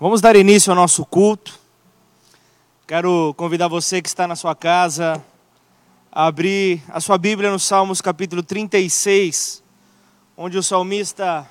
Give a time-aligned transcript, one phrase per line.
[0.00, 1.56] Vamos dar início ao nosso culto.
[2.84, 5.24] Quero convidar você que está na sua casa
[6.10, 9.62] a abrir a sua Bíblia no Salmos capítulo 36,
[10.36, 11.48] onde o salmista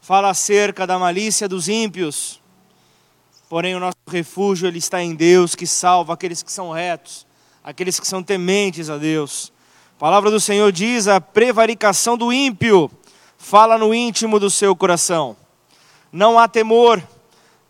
[0.00, 2.42] fala acerca da malícia dos ímpios.
[3.48, 7.24] Porém, o nosso refúgio ele está em Deus, que salva aqueles que são retos,
[7.62, 9.52] aqueles que são tementes a Deus.
[9.96, 12.90] A palavra do Senhor diz: a prevaricação do ímpio
[13.38, 15.36] fala no íntimo do seu coração.
[16.10, 17.00] Não há temor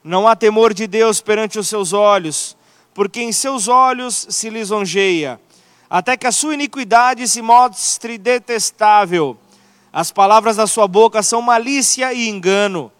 [0.05, 2.57] não há temor de Deus perante os seus olhos,
[2.93, 5.41] porque em seus olhos se lisonjeia,
[5.89, 9.37] até que a sua iniquidade se mostre detestável.
[9.93, 12.91] As palavras da sua boca são malícia e engano.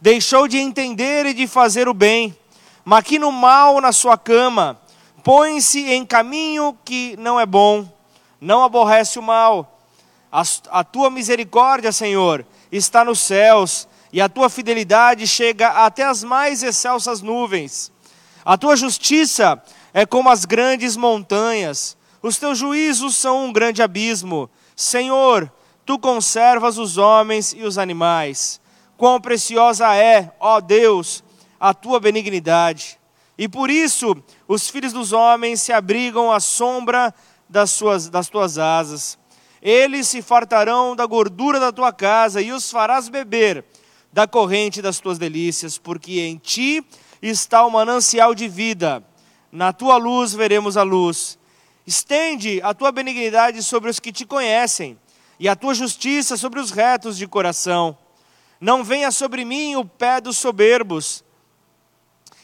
[0.00, 2.36] Deixou de entender e de fazer o bem,
[2.84, 4.78] maquina o mal na sua cama,
[5.24, 7.88] põe-se em caminho que não é bom,
[8.40, 9.80] não aborrece o mal.
[10.30, 16.22] A, a tua misericórdia, Senhor, está nos céus e a tua fidelidade chega até as
[16.22, 17.92] mais excelsas nuvens.
[18.44, 19.62] A tua justiça
[19.92, 24.50] é como as grandes montanhas, os teus juízos são um grande abismo.
[24.74, 25.50] Senhor,
[25.84, 28.60] tu conservas os homens e os animais.
[28.96, 31.22] Quão preciosa é, ó Deus,
[31.60, 32.98] a tua benignidade.
[33.38, 34.16] E por isso
[34.48, 37.14] os filhos dos homens se abrigam à sombra
[37.48, 39.18] das, suas, das tuas asas.
[39.60, 43.64] Eles se fartarão da gordura da tua casa e os farás beber
[44.16, 46.82] da corrente das tuas delícias, porque em ti
[47.20, 49.04] está o manancial de vida.
[49.52, 51.38] Na tua luz veremos a luz.
[51.86, 54.98] Estende a tua benignidade sobre os que te conhecem,
[55.38, 57.94] e a tua justiça sobre os retos de coração.
[58.58, 61.22] Não venha sobre mim o pé dos soberbos,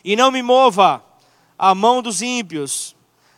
[0.05, 1.03] e não me mova
[1.59, 2.95] a mão dos ímpios.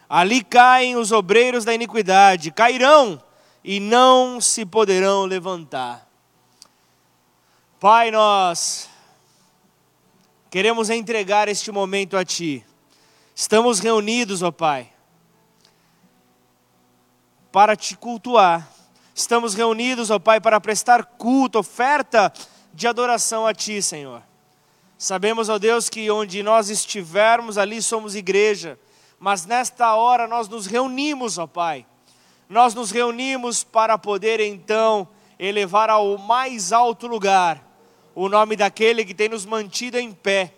[0.08, 3.22] Ali caem os obreiros da iniquidade, cairão
[3.62, 6.04] e não se poderão levantar.
[7.84, 8.88] Pai, nós
[10.48, 12.64] queremos entregar este momento a Ti.
[13.34, 14.90] Estamos reunidos, ó Pai,
[17.52, 18.66] para Te cultuar.
[19.14, 22.32] Estamos reunidos, ó Pai, para prestar culto, oferta
[22.72, 24.22] de adoração a Ti, Senhor.
[24.96, 28.78] Sabemos, ó Deus, que onde nós estivermos, ali somos igreja,
[29.18, 31.84] mas nesta hora nós nos reunimos, ó Pai.
[32.48, 35.06] Nós nos reunimos para poder então
[35.38, 37.63] elevar ao mais alto lugar
[38.14, 40.52] o nome daquele que tem nos mantido em pé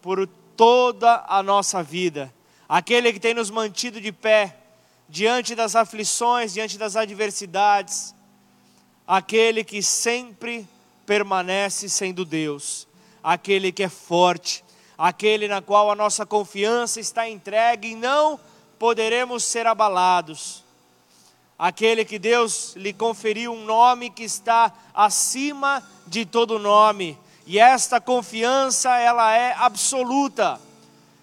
[0.00, 0.26] por
[0.56, 2.32] toda a nossa vida,
[2.68, 4.56] aquele que tem nos mantido de pé
[5.08, 8.14] diante das aflições, diante das adversidades,
[9.06, 10.66] aquele que sempre
[11.06, 12.86] permanece sendo Deus,
[13.22, 14.64] aquele que é forte,
[14.96, 18.38] aquele na qual a nossa confiança está entregue e não
[18.78, 20.67] poderemos ser abalados
[21.58, 27.18] aquele que Deus lhe conferiu um nome que está acima de todo nome.
[27.46, 30.60] E esta confiança, ela é absoluta.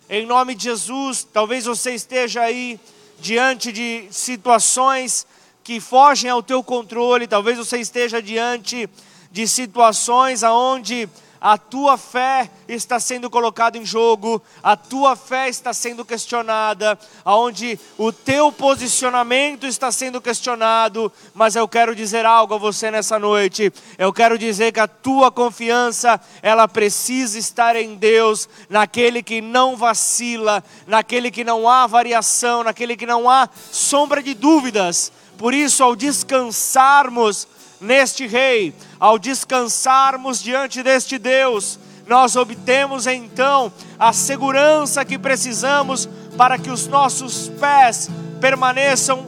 [0.10, 2.80] Em nome de Jesus, talvez você esteja aí
[3.20, 5.26] diante de situações
[5.64, 8.90] que fogem ao teu controle, talvez você esteja diante
[9.32, 11.10] de situações aonde
[11.46, 17.80] a tua fé está sendo colocada em jogo, a tua fé está sendo questionada, aonde
[18.00, 23.72] o teu posicionamento está sendo questionado, mas eu quero dizer algo a você nessa noite.
[23.96, 29.76] Eu quero dizer que a tua confiança, ela precisa estar em Deus, naquele que não
[29.76, 35.12] vacila, naquele que não há variação, naquele que não há sombra de dúvidas.
[35.38, 37.48] Por isso, ao descansarmos
[37.80, 38.74] neste Rei,
[39.06, 41.78] ao descansarmos diante deste Deus,
[42.08, 48.10] nós obtemos então a segurança que precisamos para que os nossos pés
[48.42, 49.28] permaneçam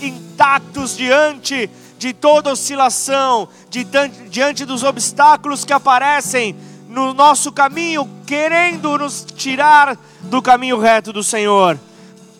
[0.00, 3.48] intactos diante de toda oscilação,
[4.30, 6.54] diante dos obstáculos que aparecem
[6.88, 11.76] no nosso caminho, querendo nos tirar do caminho reto do Senhor.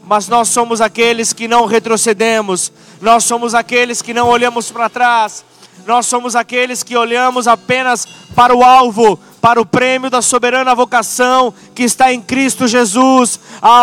[0.05, 2.71] Mas nós somos aqueles que não retrocedemos,
[3.01, 5.45] nós somos aqueles que não olhamos para trás,
[5.87, 11.55] nós somos aqueles que olhamos apenas para o alvo, para o prêmio da soberana vocação
[11.75, 13.39] que está em Cristo Jesus,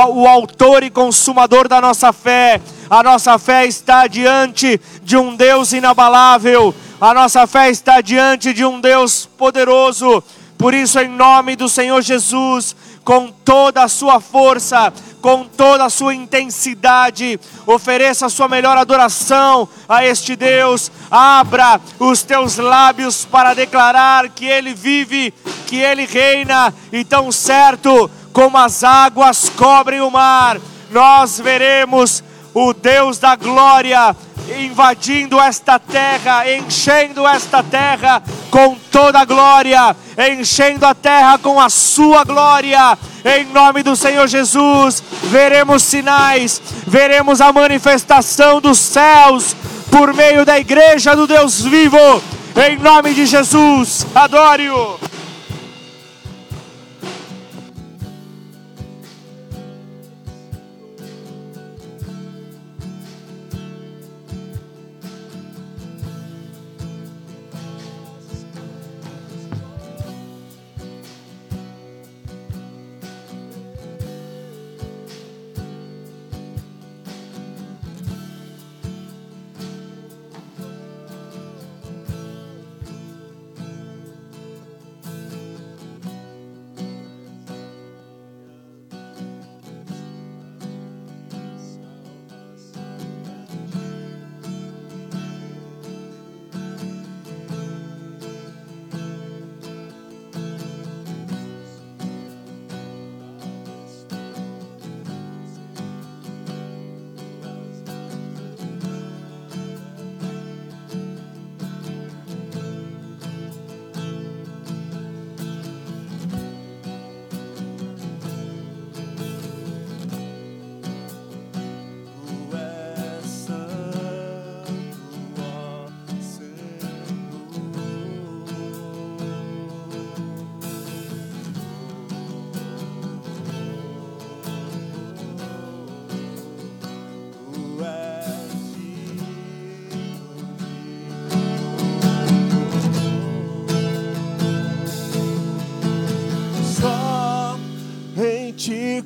[0.09, 2.61] o autor e consumador da nossa fé.
[2.89, 8.65] A nossa fé está diante de um Deus inabalável, a nossa fé está diante de
[8.65, 10.21] um Deus poderoso.
[10.57, 15.89] Por isso, em nome do Senhor Jesus, com toda a sua força, com toda a
[15.89, 23.53] sua intensidade, ofereça a sua melhor adoração a este Deus, abra os teus lábios para
[23.53, 25.33] declarar que Ele vive,
[25.67, 30.59] que Ele reina, e tão certo como as águas cobrem o mar,
[30.91, 32.23] nós veremos
[32.53, 34.15] o Deus da glória
[34.49, 39.95] invadindo esta terra, enchendo esta terra com toda a glória,
[40.31, 42.97] enchendo a terra com a sua glória.
[43.23, 49.55] Em nome do Senhor Jesus, veremos sinais, veremos a manifestação dos céus
[49.89, 52.21] por meio da igreja do Deus vivo.
[52.67, 55.12] Em nome de Jesus, adore-o.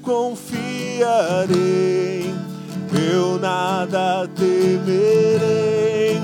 [0.07, 1.53] Confiarei,
[3.11, 6.21] eu nada temerei.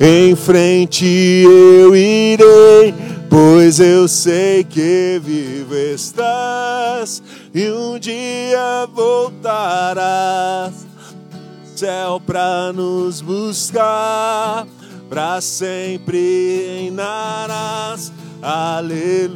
[0.00, 1.06] Em frente
[1.44, 2.92] eu irei,
[3.28, 7.22] pois eu sei que vivo estás
[7.54, 10.74] e um dia voltarás
[11.76, 14.66] céu pra nos buscar,
[15.08, 18.12] pra sempre reinarás.
[18.42, 19.30] Aleluia.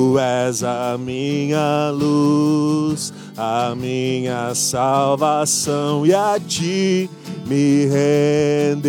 [0.00, 7.10] Tu és a minha luz, a minha salvação, e a ti
[7.46, 8.88] me renderei.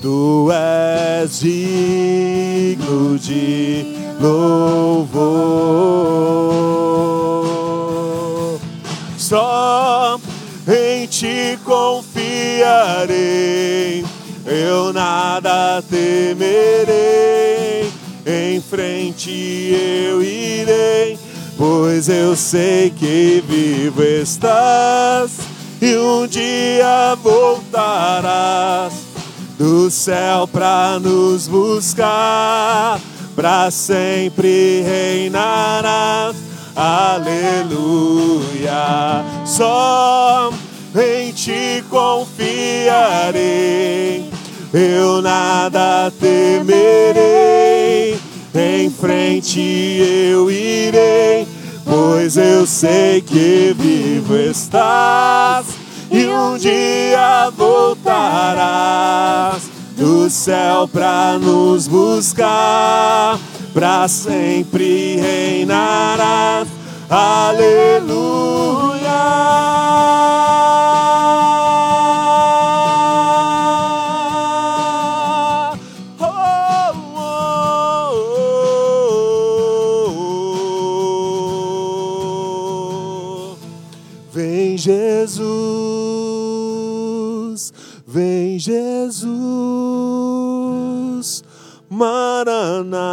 [0.02, 3.87] tu és digno de
[4.20, 5.38] louvor.
[9.16, 10.20] Só
[10.66, 13.09] em ti confiarei,
[14.58, 17.88] eu nada temerei.
[18.26, 21.18] Em frente eu irei,
[21.56, 25.38] pois eu sei que vivo estás
[25.80, 28.92] e um dia voltarás
[29.58, 33.00] do céu pra nos buscar,
[33.34, 36.36] pra sempre reinarás.
[36.76, 37.64] Aleluia.
[39.44, 40.50] Só
[40.94, 44.27] em ti confiarei,
[44.72, 48.18] eu nada temerei.
[48.54, 51.46] Em frente eu irei,
[51.84, 55.66] pois eu sei que vivo estás
[56.10, 59.62] e um dia voltarás
[59.96, 63.38] do céu pra nos buscar,
[63.75, 66.66] pra sempre reinarás.
[67.10, 68.78] Aleluia.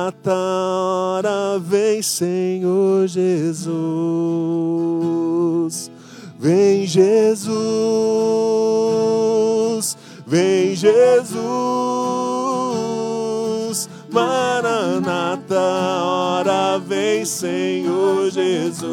[0.05, 3.65] Ora vem Senhor Jesus.
[6.38, 7.47] Vem Jesus,
[10.27, 11.35] vem Jesus.
[14.12, 15.55] Maranata,
[16.03, 18.85] ora vem Senhor Jesus.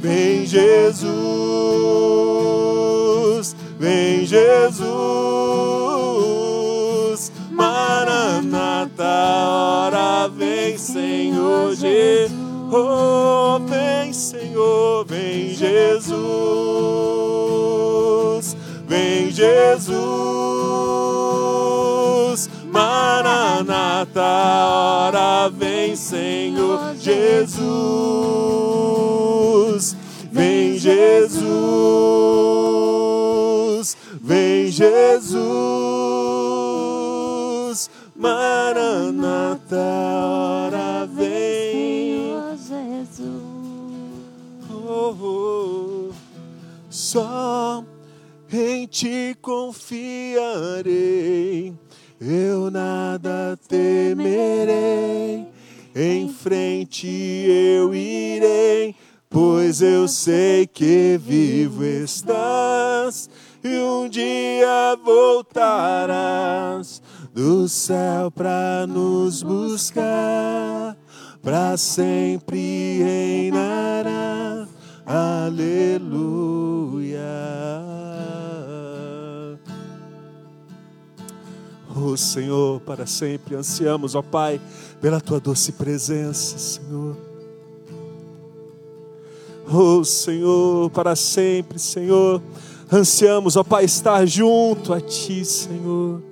[0.00, 1.06] Vem Jesus,
[3.78, 5.31] vem Jesus.
[10.82, 12.32] Senhor Jesus.
[12.74, 16.16] Oh, vem Senhor, vem Jesus.
[18.88, 19.92] Vem Jesus.
[22.64, 27.62] Maranata, ora vem Senhor Jesus.
[30.32, 31.42] Vem Jesus.
[34.20, 35.42] Vem Jesus.
[38.16, 39.76] Maranata,
[47.12, 47.84] Só
[48.50, 50.40] em ti confiarei,
[52.18, 55.46] eu nada temerei.
[55.94, 58.94] Em frente eu irei,
[59.28, 63.28] pois eu sei que vivo estás
[63.62, 67.02] e um dia voltarás
[67.34, 70.96] do céu para nos buscar,
[71.42, 74.51] para sempre reinará.
[75.04, 76.12] Aleluia.
[81.94, 84.60] Oh Senhor, para sempre ansiamos, ó Pai,
[85.00, 87.16] pela tua doce presença, Senhor.
[89.70, 92.42] Oh Senhor, para sempre, Senhor,
[92.90, 96.22] ansiamos, ó Pai, estar junto a Ti, Senhor.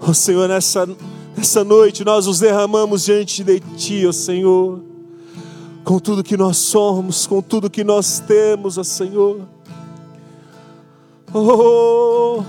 [0.00, 0.88] Oh Senhor, nessa,
[1.36, 4.82] nessa noite nós nos derramamos diante de Ti, ó Senhor,
[5.84, 9.40] com tudo que nós somos, com tudo que nós temos, ó Senhor.
[11.34, 12.42] Oh,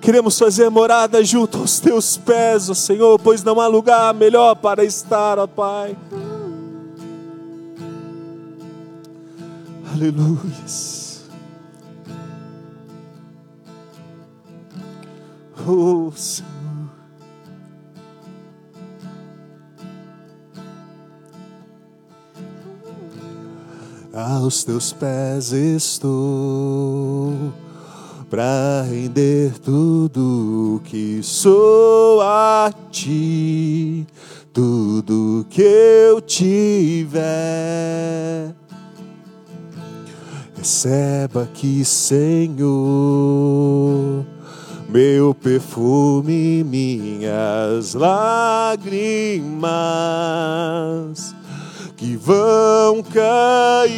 [0.00, 4.84] queremos fazer morada junto aos Teus pés, ó Senhor, pois não há lugar melhor para
[4.84, 5.96] estar, ó Pai.
[9.92, 10.38] Aleluia.
[15.66, 16.51] Oh, Senhor.
[24.14, 27.32] Aos teus pés estou
[28.28, 34.06] para render tudo que sou a ti,
[34.52, 37.22] tudo que eu tiver.
[40.58, 42.66] Receba aqui, Senhor,
[44.90, 48.92] meu perfume, minhas lágrimas
[52.02, 53.92] que vão cair.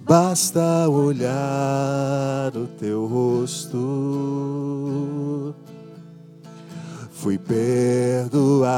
[0.00, 3.76] Basta olhar o teu rosto.
[7.10, 8.70] Fui perdoado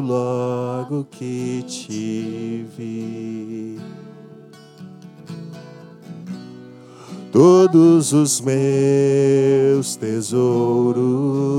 [0.00, 3.78] logo que te vi.
[7.30, 11.58] Todos os meus tesouros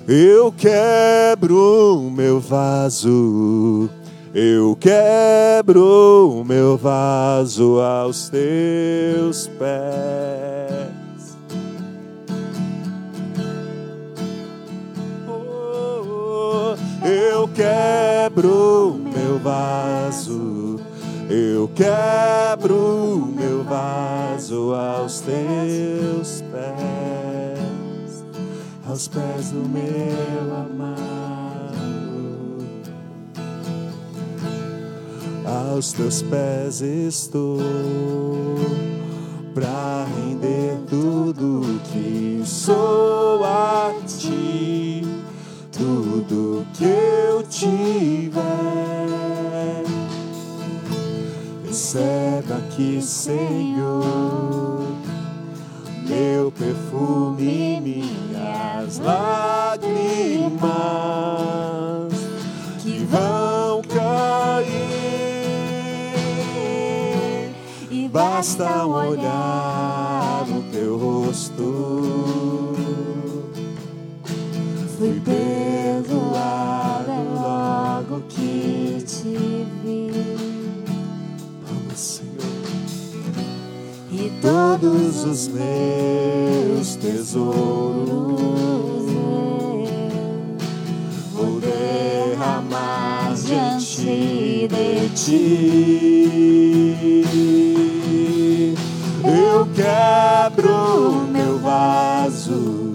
[0.07, 3.87] Eu quebro meu vaso,
[4.33, 10.89] eu quebro meu vaso aos teus pés.
[15.27, 16.73] Oh,
[17.07, 20.79] eu quebro meu vaso,
[21.29, 28.25] eu quebro meu vaso aos teus pés,
[28.87, 31.03] aos pés do meu amado,
[35.45, 37.59] aos teus pés estou
[39.53, 45.03] para render tudo que sou a ti,
[45.71, 47.22] tudo que
[51.93, 54.01] Receba aqui, Senhor,
[56.07, 59.93] meu perfume, minhas lágrimas
[62.81, 64.73] que vão cair.
[67.91, 71.92] E Basta olhar o teu rosto.
[84.43, 88.03] Todos os meus tesouros
[91.31, 96.43] vou derramar diante de ti.
[99.23, 102.91] Eu quebro meu vaso,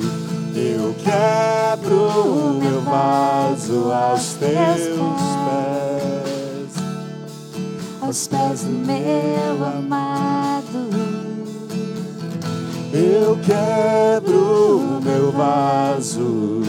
[0.54, 4.82] eu quebro meu vaso aos teus
[5.46, 6.74] pés,
[8.02, 10.57] aos pés do meu amado.
[12.92, 16.62] Eu quebro meu vaso,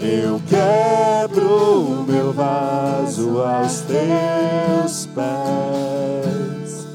[0.00, 6.86] eu quebro meu vaso aos teus pés,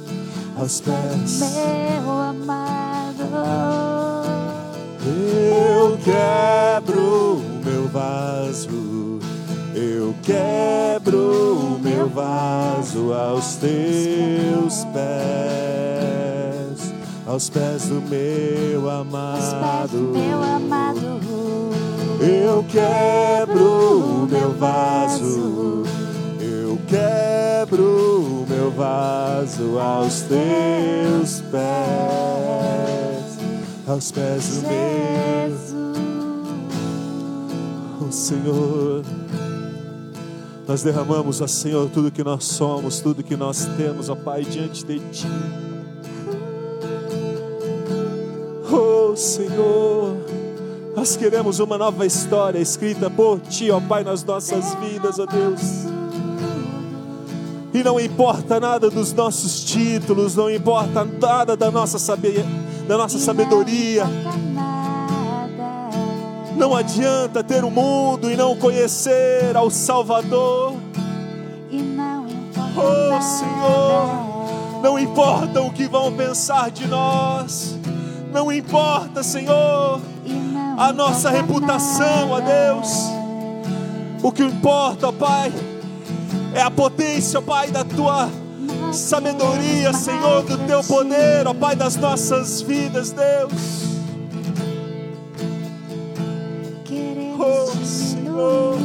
[0.58, 1.40] aos pés.
[1.40, 3.24] Meu amado,
[5.06, 9.20] Eu quebro meu vaso,
[9.76, 16.09] eu quebro meu vaso aos teus pés,
[17.30, 19.92] aos pés do meu amado.
[19.92, 21.20] do meu amado.
[22.20, 25.84] Eu quebro meu vaso,
[26.42, 31.62] eu quebro meu vaso aos teus pés,
[33.88, 34.80] aos pés do meu
[38.08, 39.04] oh, Senhor.
[40.68, 44.84] Nós derramamos, ó Senhor, tudo que nós somos, tudo que nós temos, ó Pai, diante
[44.84, 45.28] de Ti.
[49.20, 50.16] Senhor,
[50.96, 55.60] nós queremos uma nova história escrita por Ti, ó Pai, nas nossas vidas, ó Deus.
[57.74, 62.46] E não importa nada dos nossos títulos, não importa nada da nossa, sabe-
[62.88, 64.06] da nossa sabedoria.
[66.56, 70.76] Não adianta ter o mundo e não conhecer ao Salvador.
[72.78, 73.22] Oh.
[73.22, 74.30] Senhor,
[74.82, 77.79] Não importa o que vão pensar de nós.
[78.32, 80.00] Não importa, Senhor,
[80.78, 82.40] a nossa reputação, ó.
[82.40, 82.90] Deus.
[84.22, 85.52] O que importa, ó Pai,
[86.54, 88.30] é a potência, ó Pai, da tua
[88.94, 91.54] sabedoria, Senhor, do teu de poder, ó.
[91.54, 93.90] Pai, das nossas vidas, Deus.
[97.40, 98.78] Oh, Senhor.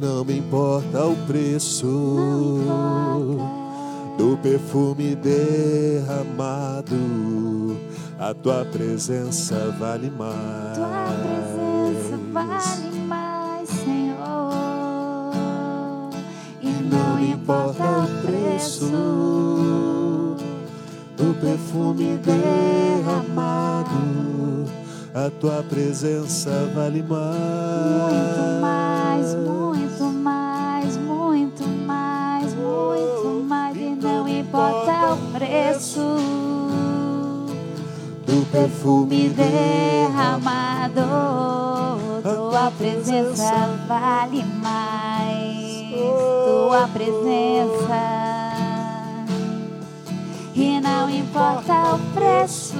[0.00, 3.36] Não me importa o preço importa.
[4.16, 6.96] do perfume derramado,
[8.18, 10.78] a tua presença vale mais.
[10.78, 14.52] Tua presença vale mais, Senhor.
[16.62, 18.86] E não importa o preço
[21.16, 23.90] do perfume derramado,
[25.14, 27.10] a tua presença vale Muito
[28.60, 29.34] mais, mais.
[29.34, 29.77] muito
[34.48, 36.00] importa o preço
[38.26, 41.02] do perfume derramado.
[42.22, 45.92] Tua presença vale mais.
[46.46, 48.00] Tua presença.
[50.54, 52.76] E não importa o preço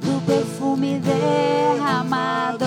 [0.00, 2.64] do perfume derramado.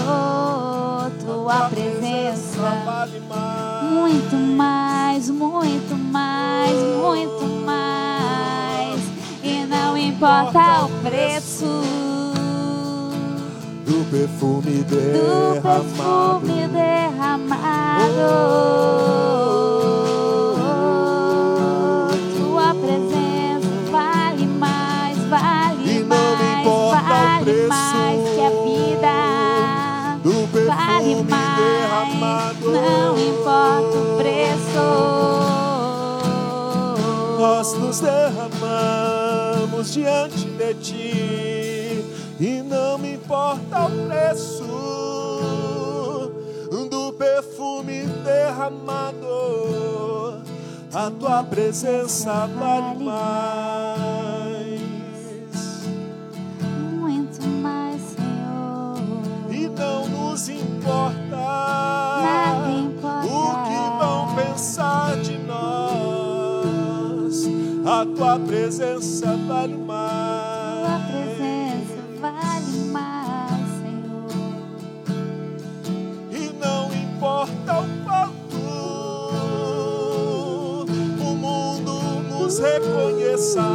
[1.25, 2.61] Tua presença.
[2.85, 3.62] vale mais.
[3.93, 8.99] Muito mais, muito mais, muito mais.
[9.43, 11.65] E não importa o preço
[13.85, 16.41] do perfume do derramado.
[16.41, 17.53] perfume derramado.
[37.39, 42.05] Nós nos derramamos diante de ti
[42.39, 44.63] e não me importa o preço
[46.89, 49.23] do perfume derramado.
[50.93, 54.81] A tua presença vale mais.
[56.99, 58.97] Muito mais, Senhor.
[59.49, 63.72] E não nos importa Nada importa.
[64.63, 66.63] Pensar de nós.
[67.85, 70.87] A tua presença vale mais.
[70.87, 74.29] Tua presença vale mais, Senhor.
[76.31, 78.57] E não importa o quanto
[81.19, 81.93] o mundo
[82.29, 83.67] nos reconheça.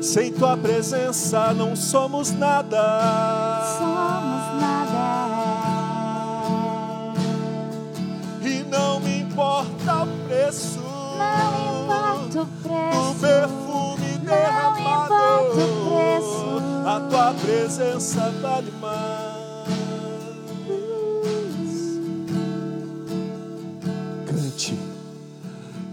[0.00, 3.76] Sem tua presença não somos nada.
[3.78, 3.93] Somos
[12.92, 15.54] o perfume derramado,
[16.86, 19.24] a tua presença vale mais.
[24.26, 24.78] Cante,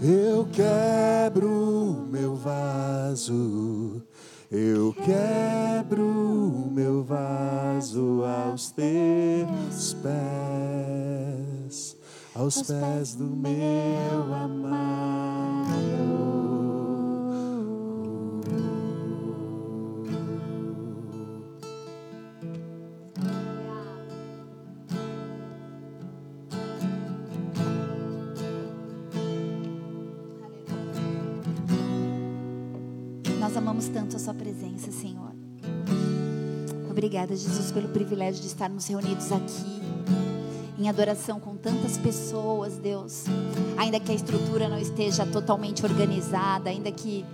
[0.01, 4.01] eu quebro meu vaso.
[4.53, 11.95] Eu quebro meu vaso aos teus pés,
[12.35, 15.40] aos pés do meu amado.
[37.11, 39.81] Obrigada, Jesus, pelo privilégio de estarmos reunidos aqui
[40.79, 43.25] em adoração com tantas pessoas, Deus.
[43.77, 47.25] Ainda que a estrutura não esteja totalmente organizada, ainda que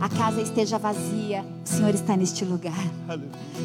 [0.00, 2.72] a casa esteja vazia, o Senhor está neste lugar.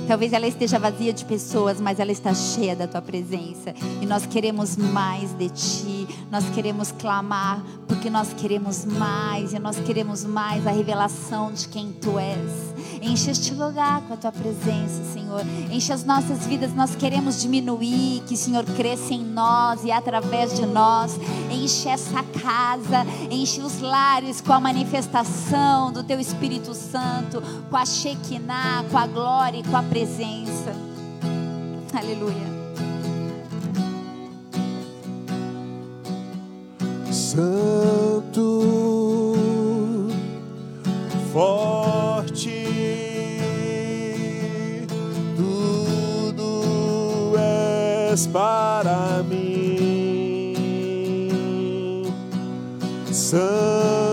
[0.07, 3.73] Talvez ela esteja vazia de pessoas, mas ela está cheia da tua presença.
[4.01, 6.07] E nós queremos mais de ti.
[6.29, 9.53] Nós queremos clamar, porque nós queremos mais.
[9.53, 12.75] E nós queremos mais a revelação de quem tu és.
[13.01, 15.41] Enche este lugar com a tua presença, Senhor.
[15.71, 16.73] Enche as nossas vidas.
[16.73, 21.17] Nós queremos diminuir, que o Senhor cresça em nós e através de nós.
[21.49, 27.85] Enche essa casa, enche os lares com a manifestação do teu Espírito Santo, com a
[27.85, 30.73] Shekinah, com a glória e com a presença.
[31.93, 32.55] Aleluia.
[37.11, 38.63] Santo,
[41.31, 42.65] forte,
[45.37, 47.33] tudo
[48.11, 50.55] és para mim.
[53.11, 54.04] Santo,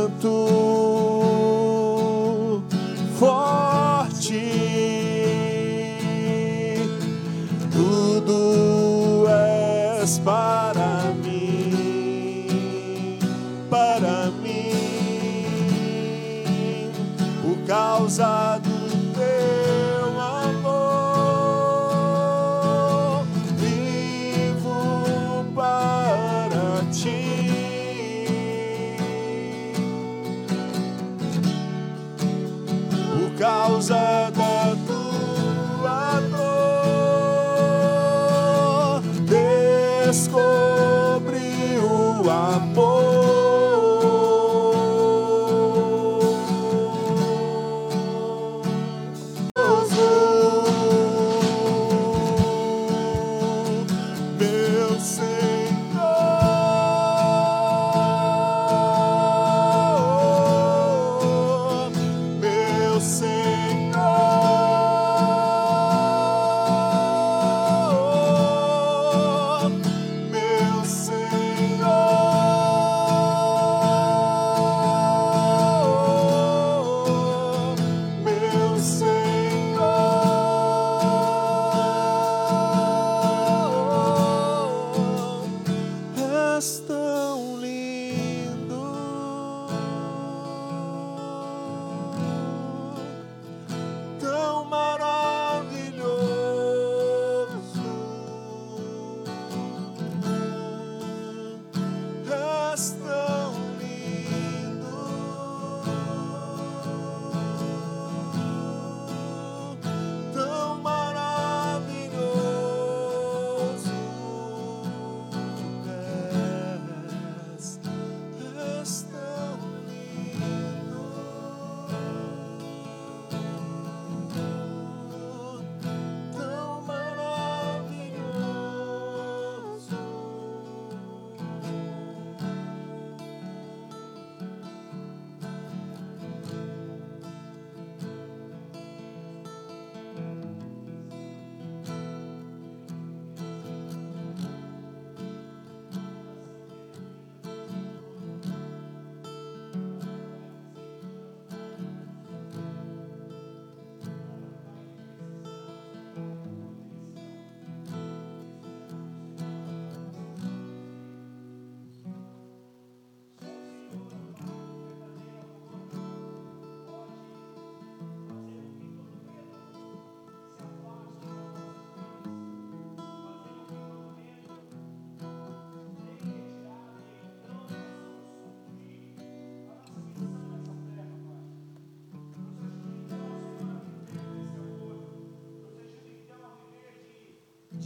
[18.13, 18.42] por causa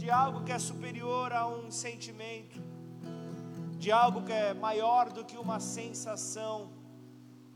[0.07, 2.61] de algo que é superior a um sentimento,
[3.77, 6.71] de algo que é maior do que uma sensação.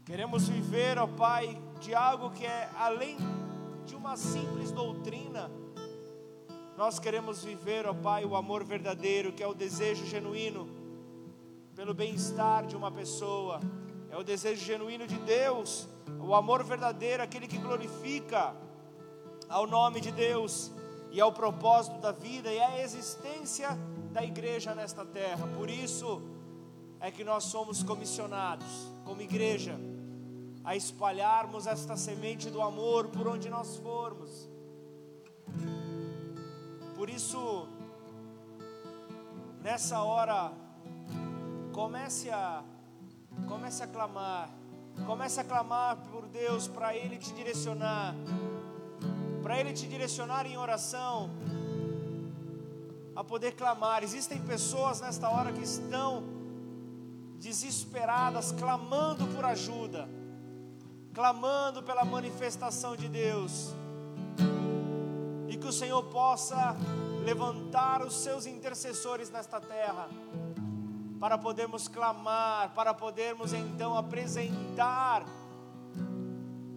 [0.03, 3.15] Queremos viver, ó Pai, de algo que é além
[3.85, 5.49] de uma simples doutrina.
[6.75, 10.67] Nós queremos viver, ó Pai, o amor verdadeiro, que é o desejo genuíno
[11.73, 13.61] pelo bem-estar de uma pessoa,
[14.09, 15.87] é o desejo genuíno de Deus,
[16.19, 18.53] o amor verdadeiro, aquele que glorifica
[19.47, 20.80] ao nome de Deus
[21.11, 23.69] e ao propósito da vida e à existência
[24.11, 25.47] da igreja nesta terra.
[25.57, 26.21] Por isso
[26.99, 29.77] é que nós somos comissionados, como igreja,
[30.63, 34.49] a espalharmos esta semente do amor por onde nós formos.
[36.95, 37.67] Por isso,
[39.61, 40.51] nessa hora,
[41.73, 42.63] comece a
[43.47, 44.49] comece a clamar,
[45.05, 48.13] comece a clamar por Deus para Ele te direcionar,
[49.51, 51.29] para Ele te direcionar em oração,
[53.13, 54.01] a poder clamar.
[54.01, 56.23] Existem pessoas nesta hora que estão
[57.37, 60.07] desesperadas, clamando por ajuda,
[61.13, 63.75] clamando pela manifestação de Deus,
[65.49, 66.77] e que o Senhor possa
[67.25, 70.07] levantar os seus intercessores nesta terra,
[71.19, 75.25] para podermos clamar, para podermos então apresentar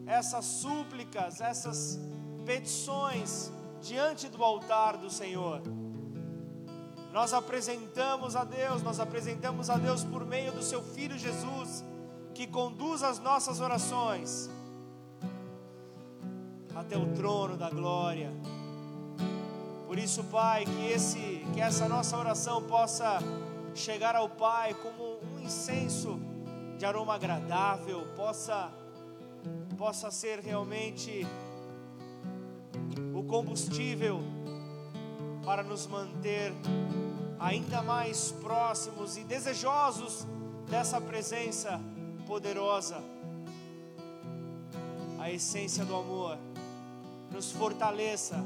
[0.07, 2.01] essas súplicas, essas
[2.45, 5.61] petições diante do altar do Senhor.
[7.13, 11.85] Nós apresentamos a Deus, nós apresentamos a Deus por meio do seu filho Jesus,
[12.35, 14.51] que conduz as nossas orações
[16.75, 18.33] até o trono da glória.
[19.87, 23.21] Por isso, Pai, que esse que essa nossa oração possa
[23.75, 26.19] chegar ao Pai como um incenso
[26.77, 28.73] de aroma agradável, possa
[29.79, 31.25] possa ser realmente
[33.15, 34.21] o combustível
[35.45, 36.53] para nos manter
[37.39, 40.27] ainda mais próximos e desejosos
[40.69, 41.81] dessa presença
[42.27, 43.03] poderosa.
[45.19, 46.39] A essência do amor
[47.31, 48.43] nos fortaleça,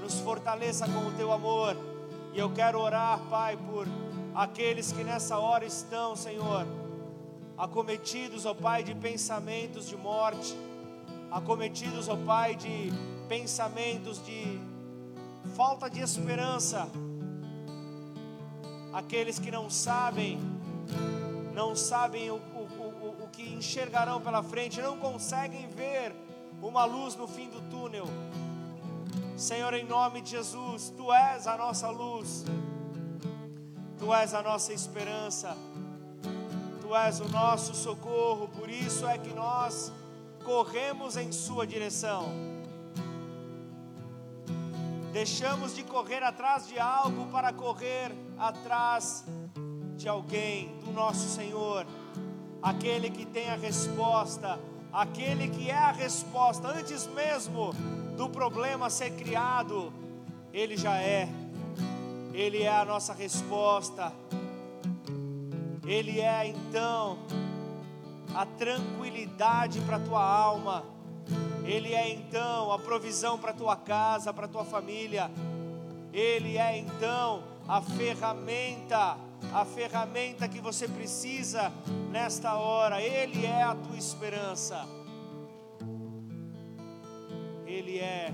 [0.00, 1.76] nos fortaleça com o teu amor.
[2.34, 3.86] E eu quero orar, Pai, por
[4.34, 6.66] aqueles que nessa hora estão, Senhor,
[7.56, 10.54] acometidos, ó Pai, de pensamentos de morte,
[11.30, 12.92] acometidos, ó Pai, de
[13.28, 14.60] pensamentos de
[15.54, 16.88] falta de esperança,
[18.92, 20.38] aqueles que não sabem,
[21.54, 26.14] não sabem o, o, o, o que enxergarão pela frente, não conseguem ver
[26.62, 28.06] uma luz no fim do túnel.
[29.36, 32.44] Senhor, em nome de Jesus, Tu és a nossa luz,
[33.98, 35.56] Tu és a nossa esperança,
[36.80, 39.92] Tu és o nosso socorro, por isso é que nós
[40.44, 42.32] corremos em Sua direção.
[45.16, 49.24] Deixamos de correr atrás de algo para correr atrás
[49.96, 51.86] de alguém, do nosso Senhor,
[52.60, 54.60] aquele que tem a resposta,
[54.92, 57.72] aquele que é a resposta, antes mesmo
[58.14, 59.90] do problema ser criado,
[60.52, 61.26] Ele já é,
[62.34, 64.12] Ele é a nossa resposta,
[65.86, 67.16] Ele é então
[68.34, 70.95] a tranquilidade para a tua alma
[71.66, 75.28] ele é então a provisão para tua casa, para tua família.
[76.12, 79.18] Ele é então a ferramenta,
[79.52, 81.72] a ferramenta que você precisa
[82.12, 83.02] nesta hora.
[83.02, 84.86] Ele é a tua esperança.
[87.66, 88.32] Ele é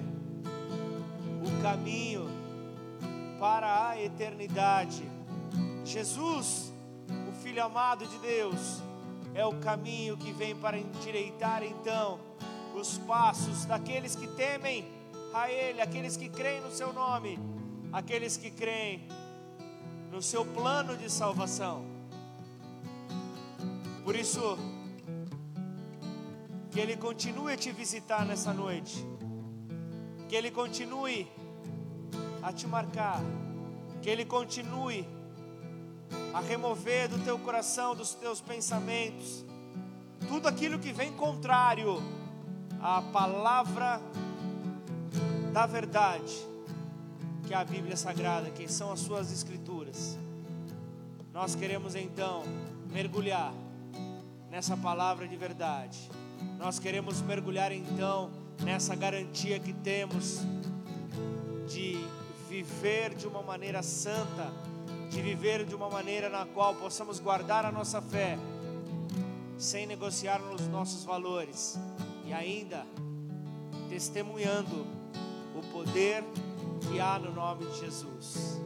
[1.40, 2.28] o caminho
[3.40, 5.10] para a eternidade.
[5.86, 6.70] Jesus,
[7.30, 8.82] o Filho amado de Deus,
[9.34, 12.20] é o caminho que vem para endireitar então
[12.74, 14.84] os passos daqueles que temem
[15.32, 17.38] a Ele, aqueles que creem no Seu nome,
[17.92, 19.08] aqueles que creem
[20.10, 21.84] no Seu plano de salvação.
[24.04, 24.58] Por isso,
[26.70, 29.04] que Ele continue a te visitar nessa noite,
[30.28, 31.30] que Ele continue
[32.42, 33.20] a te marcar,
[34.00, 35.06] que Ele continue
[36.34, 39.44] a remover do teu coração, dos teus pensamentos,
[40.28, 42.02] tudo aquilo que vem contrário
[42.82, 44.00] a palavra
[45.52, 46.34] da verdade,
[47.46, 50.18] que é a Bíblia Sagrada, que são as suas escrituras.
[51.32, 52.42] Nós queremos então
[52.90, 53.54] mergulhar
[54.50, 56.10] nessa palavra de verdade.
[56.58, 58.32] Nós queremos mergulhar então
[58.64, 60.40] nessa garantia que temos
[61.68, 62.04] de
[62.48, 64.52] viver de uma maneira santa,
[65.08, 68.36] de viver de uma maneira na qual possamos guardar a nossa fé,
[69.56, 71.78] sem negociar os nossos valores
[72.24, 72.86] e ainda
[73.88, 74.86] testemunhando
[75.54, 76.24] o poder
[76.88, 78.60] que há no nome de Jesus.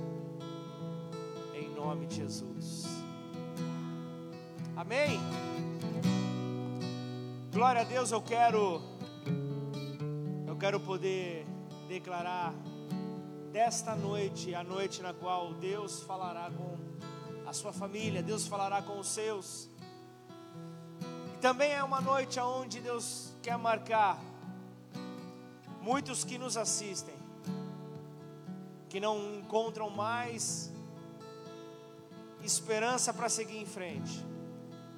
[1.54, 2.84] Em nome de Jesus.
[4.76, 5.18] Amém.
[7.52, 8.82] Glória a Deus, eu quero
[10.46, 11.46] eu quero poder
[11.88, 12.54] declarar
[13.52, 16.78] desta noite, a noite na qual Deus falará com
[17.46, 19.70] a sua família, Deus falará com os seus.
[21.34, 24.20] E também é uma noite onde Deus quer marcar
[25.80, 27.14] muitos que nos assistem,
[28.88, 30.72] que não encontram mais
[32.42, 34.26] esperança para seguir em frente,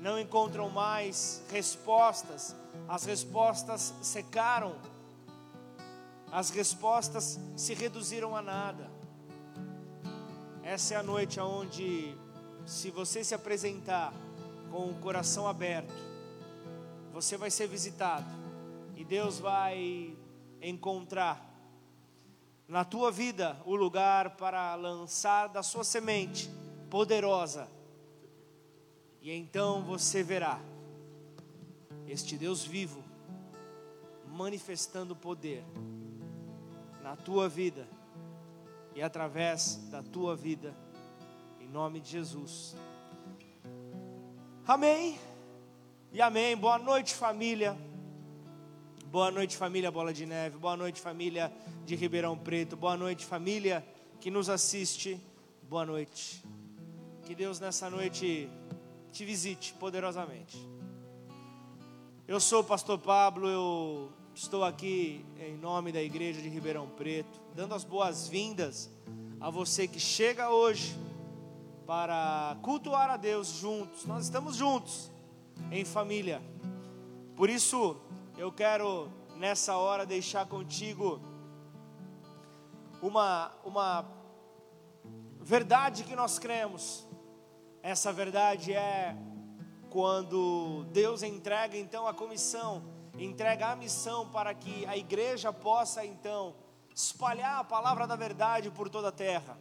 [0.01, 2.57] não encontram mais respostas,
[2.89, 4.77] as respostas secaram,
[6.33, 8.91] as respostas se reduziram a nada.
[10.63, 12.17] Essa é a noite onde,
[12.65, 14.11] se você se apresentar
[14.71, 15.93] com o coração aberto,
[17.13, 18.38] você vai ser visitado
[18.99, 20.19] e Deus vai
[20.61, 21.49] encontrar
[22.67, 26.51] na tua vida o lugar para lançar da sua semente
[26.91, 27.69] poderosa.
[29.23, 30.61] E então você verá
[32.09, 33.05] este Deus vivo
[34.27, 35.63] manifestando poder
[37.01, 37.87] na tua vida
[38.97, 40.75] e através da tua vida,
[41.61, 42.75] em nome de Jesus.
[44.67, 45.21] Amém
[46.11, 46.57] e amém.
[46.57, 47.88] Boa noite, família.
[49.11, 50.59] Boa noite, família Bola de Neve.
[50.59, 51.51] Boa noite, família
[51.87, 52.77] de Ribeirão Preto.
[52.77, 53.83] Boa noite, família
[54.21, 55.18] que nos assiste.
[55.62, 56.44] Boa noite.
[57.23, 58.51] Que Deus nessa noite
[59.11, 60.59] te visite poderosamente.
[62.27, 67.40] Eu sou o pastor Pablo, eu estou aqui em nome da igreja de Ribeirão Preto,
[67.55, 68.90] dando as boas-vindas
[69.40, 70.94] a você que chega hoje
[71.87, 74.05] para cultuar a Deus juntos.
[74.05, 75.11] Nós estamos juntos
[75.73, 76.42] em família.
[77.35, 77.97] Por isso,
[78.38, 81.20] eu quero nessa hora deixar contigo
[83.03, 84.07] uma, uma
[85.40, 87.09] verdade que nós cremos.
[87.83, 89.16] Essa verdade é
[89.90, 92.85] quando Deus entrega então a comissão,
[93.18, 96.55] entrega a missão para que a igreja possa então
[96.94, 99.59] espalhar a palavra da verdade por toda a terra,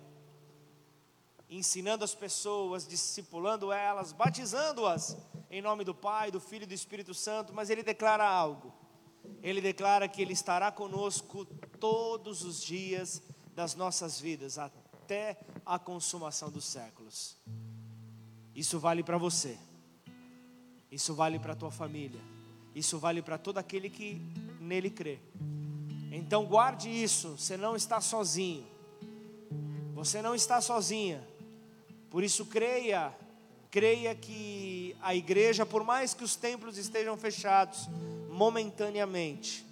[1.50, 5.18] ensinando as pessoas, discipulando elas, batizando-as
[5.50, 8.74] em nome do Pai, do Filho e do Espírito Santo, mas ele declara algo.
[9.42, 11.46] Ele declara que ele estará conosco
[11.80, 13.22] todos os dias
[13.56, 17.38] das nossas vidas, até a consumação dos séculos.
[18.54, 19.58] Isso vale para você.
[20.92, 22.20] Isso vale para tua família.
[22.76, 24.22] Isso vale para todo aquele que
[24.60, 25.20] nele crê.
[26.12, 28.66] Então guarde isso, você não está sozinho.
[29.94, 31.28] Você não está sozinha.
[32.10, 33.14] Por isso creia
[33.70, 37.88] creia que a igreja, por mais que os templos estejam fechados
[38.30, 39.66] momentaneamente,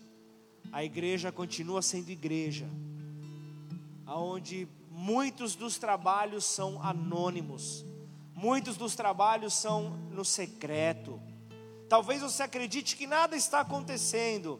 [0.72, 2.68] a igreja continua sendo igreja,
[4.06, 7.86] aonde muitos dos trabalhos são anônimos,
[8.34, 11.20] muitos dos trabalhos são no secreto.
[11.88, 14.60] Talvez você acredite que nada está acontecendo,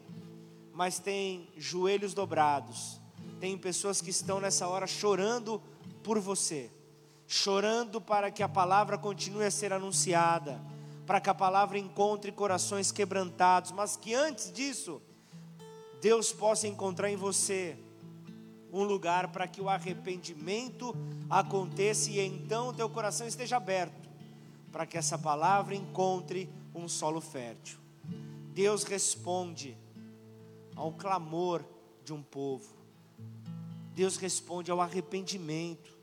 [0.72, 3.00] mas tem joelhos dobrados,
[3.38, 5.62] tem pessoas que estão nessa hora chorando
[6.02, 6.70] por você
[7.26, 10.60] chorando para que a palavra continue a ser anunciada,
[11.06, 15.00] para que a palavra encontre corações quebrantados, mas que antes disso,
[16.00, 17.76] Deus possa encontrar em você
[18.72, 20.94] um lugar para que o arrependimento
[21.30, 24.08] aconteça e então teu coração esteja aberto,
[24.70, 27.78] para que essa palavra encontre um solo fértil.
[28.52, 29.76] Deus responde
[30.74, 31.64] ao clamor
[32.04, 32.74] de um povo.
[33.94, 35.95] Deus responde ao arrependimento.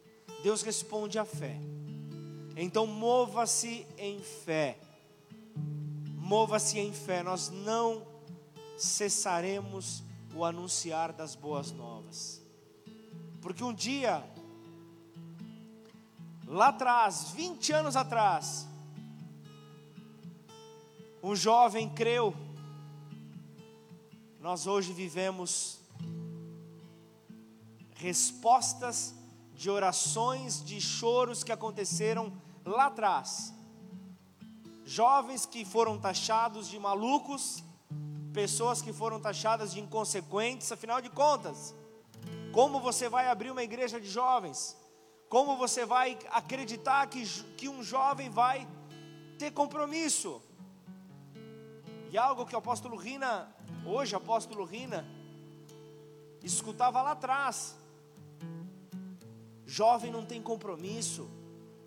[0.44, 1.58] Deus responde à fé.
[2.58, 4.78] Então mova-se em fé.
[6.18, 7.24] Mova-se em fé.
[7.24, 8.06] Nós não
[8.78, 10.04] cessaremos
[10.36, 12.42] o anunciar das boas novas.
[13.42, 14.22] Porque um dia,
[16.46, 18.68] lá atrás, 20 anos atrás,
[21.24, 22.36] um jovem creu.
[24.42, 25.80] Nós hoje vivemos
[27.96, 29.23] respostas
[29.54, 32.34] de orações, de choros que aconteceram
[32.66, 33.54] lá atrás.
[34.86, 37.64] Jovens que foram taxados de malucos,
[38.34, 41.74] pessoas que foram taxadas de inconsequentes, afinal de contas,
[42.52, 44.78] como você vai abrir uma igreja de jovens?
[45.30, 47.26] Como você vai acreditar que,
[47.58, 48.68] que um jovem vai
[49.40, 50.42] ter compromisso?
[52.12, 53.52] E algo que o apóstolo Rina,
[53.84, 55.04] hoje apóstolo Rina,
[56.44, 57.76] escutava lá atrás,
[59.74, 61.28] Jovem não tem compromisso,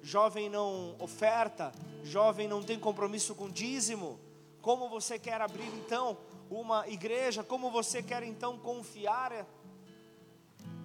[0.02, 1.70] jovem não oferta,
[2.02, 4.18] jovem não tem compromisso com dízimo.
[4.60, 6.18] Como você quer abrir então
[6.50, 7.44] uma igreja?
[7.44, 9.46] Como você quer então confiar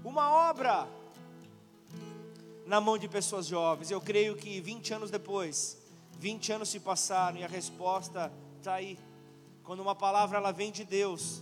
[0.03, 0.87] uma obra
[2.67, 3.89] na mão de pessoas jovens.
[3.89, 5.81] Eu creio que 20 anos depois,
[6.19, 8.99] 20 anos se passaram e a resposta está aí.
[9.63, 11.41] Quando uma palavra ela vem de Deus,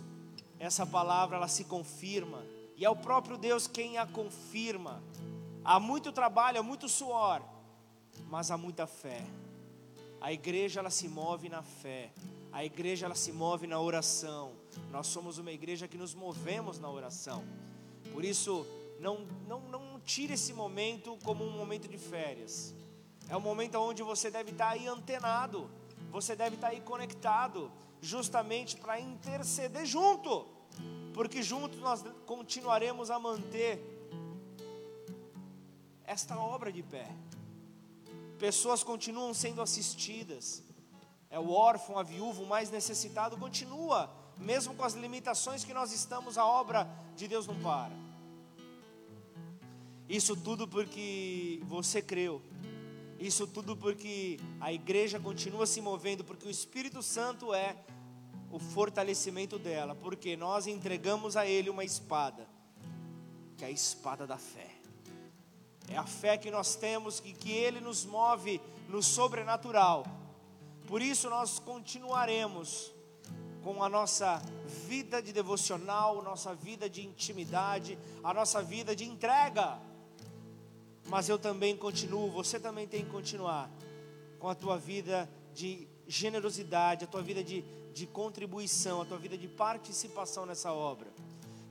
[0.58, 2.46] essa palavra ela se confirma
[2.78, 5.04] e é o próprio Deus quem a confirma.
[5.72, 7.44] Há muito trabalho, há muito suor,
[8.28, 9.24] mas há muita fé.
[10.20, 12.12] A igreja ela se move na fé.
[12.52, 14.54] A igreja ela se move na oração.
[14.90, 17.44] Nós somos uma igreja que nos movemos na oração.
[18.12, 18.66] Por isso,
[19.00, 22.74] não, não, não tire esse momento como um momento de férias.
[23.30, 25.70] É um momento onde você deve estar aí antenado,
[26.10, 30.48] você deve estar aí conectado, justamente para interceder junto,
[31.14, 33.99] porque juntos nós continuaremos a manter
[36.10, 37.08] esta obra de pé.
[38.40, 40.64] Pessoas continuam sendo assistidas.
[41.30, 45.92] É o órfão, a viúva, o mais necessitado continua, mesmo com as limitações que nós
[45.92, 47.96] estamos, a obra de Deus não para.
[50.08, 52.42] Isso tudo porque você creu.
[53.20, 57.76] Isso tudo porque a igreja continua se movendo, porque o Espírito Santo é
[58.52, 62.48] o fortalecimento dela, porque nós entregamos a Ele uma espada,
[63.56, 64.79] que é a espada da fé.
[65.90, 70.06] É a fé que nós temos e que Ele nos move no sobrenatural.
[70.88, 72.92] Por isso nós continuaremos
[73.64, 74.42] com a nossa
[74.88, 79.80] vida de devocional, nossa vida de intimidade, a nossa vida de entrega
[81.10, 83.70] mas eu também continuo, você também tem que continuar
[84.38, 87.64] com a tua vida de generosidade, a tua vida de,
[87.94, 91.08] de contribuição, a tua vida de participação nessa obra.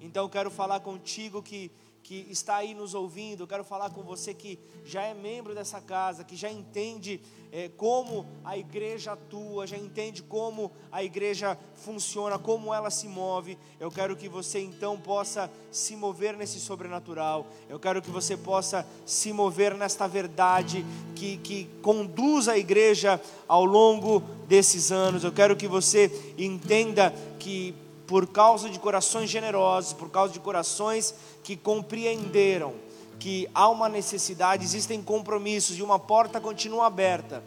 [0.01, 1.71] Então eu quero falar contigo que
[2.09, 5.79] que está aí nos ouvindo, eu quero falar com você que já é membro dessa
[5.79, 7.21] casa, que já entende
[7.53, 13.59] é, como a igreja atua, já entende como a igreja funciona, como ela se move.
[13.79, 18.87] Eu quero que você então possa se mover nesse sobrenatural, eu quero que você possa
[19.05, 25.25] se mover nesta verdade que, que conduz a igreja ao longo desses anos.
[25.25, 27.75] Eu quero que você entenda que
[28.09, 32.73] por causa de corações generosos, por causa de corações que compreenderam
[33.19, 37.45] que há uma necessidade, existem compromissos e uma porta continua aberta.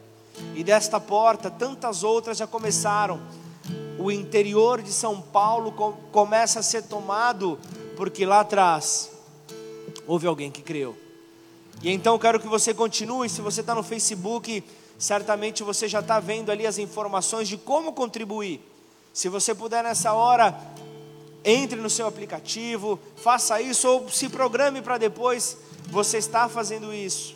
[0.54, 3.20] E desta porta, tantas outras já começaram.
[3.98, 5.72] O interior de São Paulo
[6.12, 7.58] começa a ser tomado,
[7.98, 9.10] porque lá atrás
[10.06, 10.96] houve alguém que creu.
[11.82, 13.30] E então quero que você continue.
[13.30, 14.64] Se você está no Facebook,
[15.00, 18.71] certamente você já está vendo ali as informações de como contribuir.
[19.14, 20.58] Se você puder nessa hora,
[21.44, 25.58] entre no seu aplicativo, faça isso ou se programe para depois
[25.88, 27.36] você estar fazendo isso.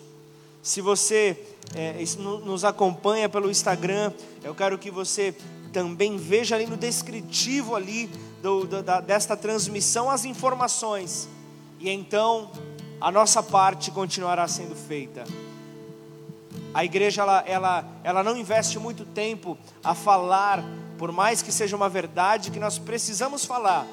[0.61, 1.37] Se você
[1.75, 4.11] é, nos acompanha pelo Instagram,
[4.43, 5.35] eu quero que você
[5.73, 8.09] também veja ali no descritivo ali
[8.41, 11.27] do, do, da, desta transmissão as informações.
[11.79, 12.49] E então
[13.01, 15.25] a nossa parte continuará sendo feita.
[16.73, 20.63] A igreja ela, ela, ela não investe muito tempo a falar
[20.97, 23.87] por mais que seja uma verdade que nós precisamos falar,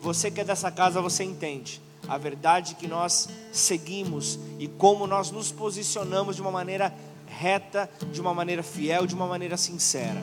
[0.00, 5.30] você que é dessa casa, você entende a verdade que nós seguimos e como nós
[5.30, 6.94] nos posicionamos de uma maneira
[7.26, 10.22] reta, de uma maneira fiel, de uma maneira sincera.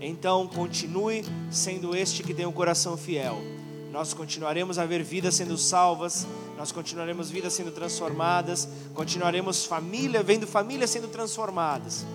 [0.00, 3.36] Então, continue sendo este que tem um coração fiel.
[3.92, 6.26] Nós continuaremos a ver vidas sendo salvas,
[6.56, 12.06] nós continuaremos vidas sendo transformadas, continuaremos família, vendo famílias sendo transformadas.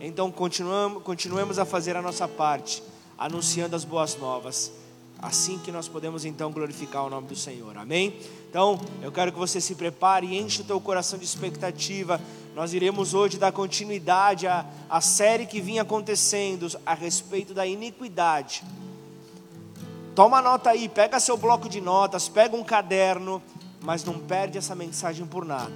[0.00, 2.82] Então, continuamos, continuemos a fazer a nossa parte
[3.18, 4.72] anunciando as boas novas.
[5.20, 7.76] Assim que nós podemos então glorificar o nome do Senhor.
[7.76, 8.14] Amém?
[8.48, 12.20] Então, eu quero que você se prepare e enche o teu coração de expectativa.
[12.54, 18.62] Nós iremos hoje dar continuidade à, à série que vinha acontecendo a respeito da iniquidade.
[20.14, 23.42] Toma nota aí, pega seu bloco de notas, pega um caderno,
[23.80, 25.74] mas não perde essa mensagem por nada.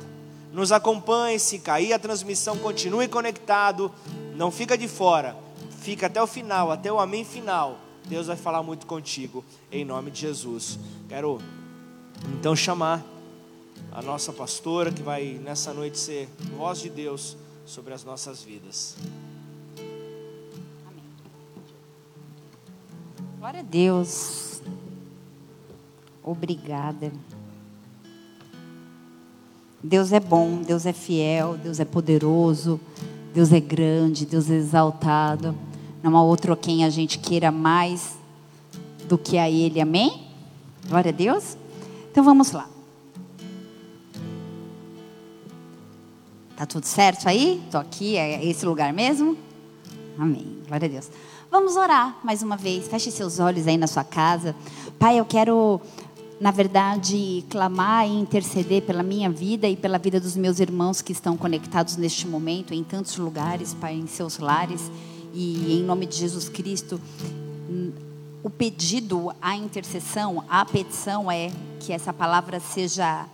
[0.52, 3.90] Nos acompanhe, se cair a transmissão, continue conectado,
[4.36, 5.36] não fica de fora
[5.82, 7.76] Fica até o final, até o amém final.
[8.06, 10.78] Deus vai falar muito contigo, em nome de Jesus.
[11.08, 11.40] Quero
[12.38, 13.04] então chamar
[13.90, 18.96] a nossa pastora, que vai nessa noite ser voz de Deus sobre as nossas vidas.
[23.40, 24.62] Glória a Deus.
[26.22, 27.12] Obrigada.
[29.82, 32.80] Deus é bom, Deus é fiel, Deus é poderoso,
[33.34, 35.71] Deus é grande, Deus é exaltado.
[36.02, 38.16] Não há outro a quem a gente queira mais
[39.08, 40.26] do que a Ele, amém?
[40.88, 41.56] Glória a Deus.
[42.10, 42.68] Então vamos lá.
[46.56, 47.62] Tá tudo certo aí?
[47.64, 49.36] Estou aqui, é esse lugar mesmo?
[50.18, 50.58] Amém.
[50.66, 51.10] Glória a Deus.
[51.50, 52.88] Vamos orar mais uma vez.
[52.88, 54.56] Feche seus olhos aí na sua casa.
[54.98, 55.80] Pai, eu quero
[56.42, 61.12] na verdade, clamar e interceder pela minha vida e pela vida dos meus irmãos que
[61.12, 64.90] estão conectados neste momento, em tantos lugares, Pai, em seus lares.
[65.32, 67.00] E em nome de Jesus Cristo,
[68.42, 73.26] o pedido, a intercessão, a petição é que essa palavra seja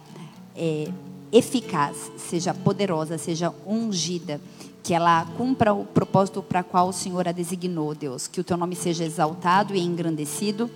[0.54, 0.88] é,
[1.32, 4.40] eficaz, seja poderosa, seja ungida,
[4.82, 8.26] que ela cumpra o propósito para qual o Senhor a designou, Deus.
[8.26, 10.70] Que o teu nome seja exaltado e engrandecido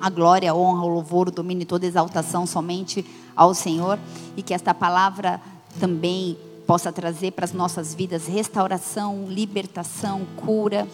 [0.00, 3.98] a glória, a honra, o louvor, o domínio e toda exaltação somente ao Senhor
[4.36, 5.40] e que esta palavra
[5.80, 6.36] também
[6.66, 10.86] possa trazer para as nossas vidas restauração, libertação, cura,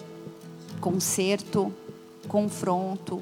[0.81, 1.73] conserto,
[2.29, 3.21] confronto,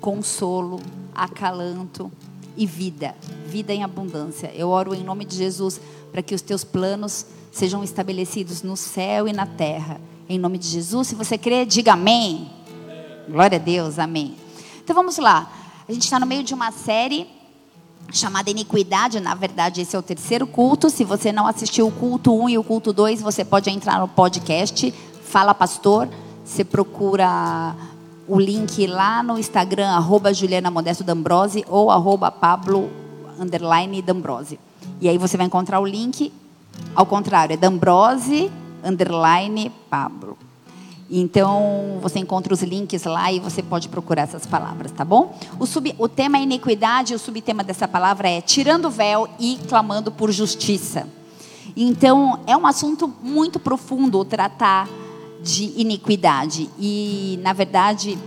[0.00, 0.80] consolo,
[1.14, 2.10] acalanto
[2.56, 3.14] e vida,
[3.46, 4.52] vida em abundância.
[4.54, 5.80] Eu oro em nome de Jesus
[6.12, 10.00] para que os teus planos sejam estabelecidos no céu e na terra.
[10.28, 12.50] Em nome de Jesus, se você crê, diga amém.
[13.28, 14.36] Glória a Deus, amém.
[14.82, 15.50] Então vamos lá.
[15.88, 17.26] A gente está no meio de uma série
[18.12, 19.20] chamada Iniquidade.
[19.20, 20.90] Na verdade, esse é o terceiro culto.
[20.90, 24.08] Se você não assistiu o culto 1 e o culto 2, você pode entrar no
[24.08, 24.92] podcast
[25.24, 26.08] Fala Pastor.
[26.44, 27.74] Você procura
[28.28, 32.90] o link lá no Instagram, arroba Juliana Modesto D'Ambrose ou arroba Pablo
[33.38, 34.58] underline D'Ambrose.
[35.00, 36.32] E aí você vai encontrar o link.
[36.94, 38.50] Ao contrário, é D'Ambrose
[38.84, 40.36] underline Pablo.
[41.10, 45.38] Então, você encontra os links lá e você pode procurar essas palavras, tá bom?
[45.58, 49.58] O, sub, o tema é iniquidade, o subtema dessa palavra é tirando o véu e
[49.68, 51.06] clamando por justiça.
[51.76, 54.88] Então, é um assunto muito profundo tratar
[55.42, 56.70] de iniquidade.
[56.78, 58.18] E, na verdade,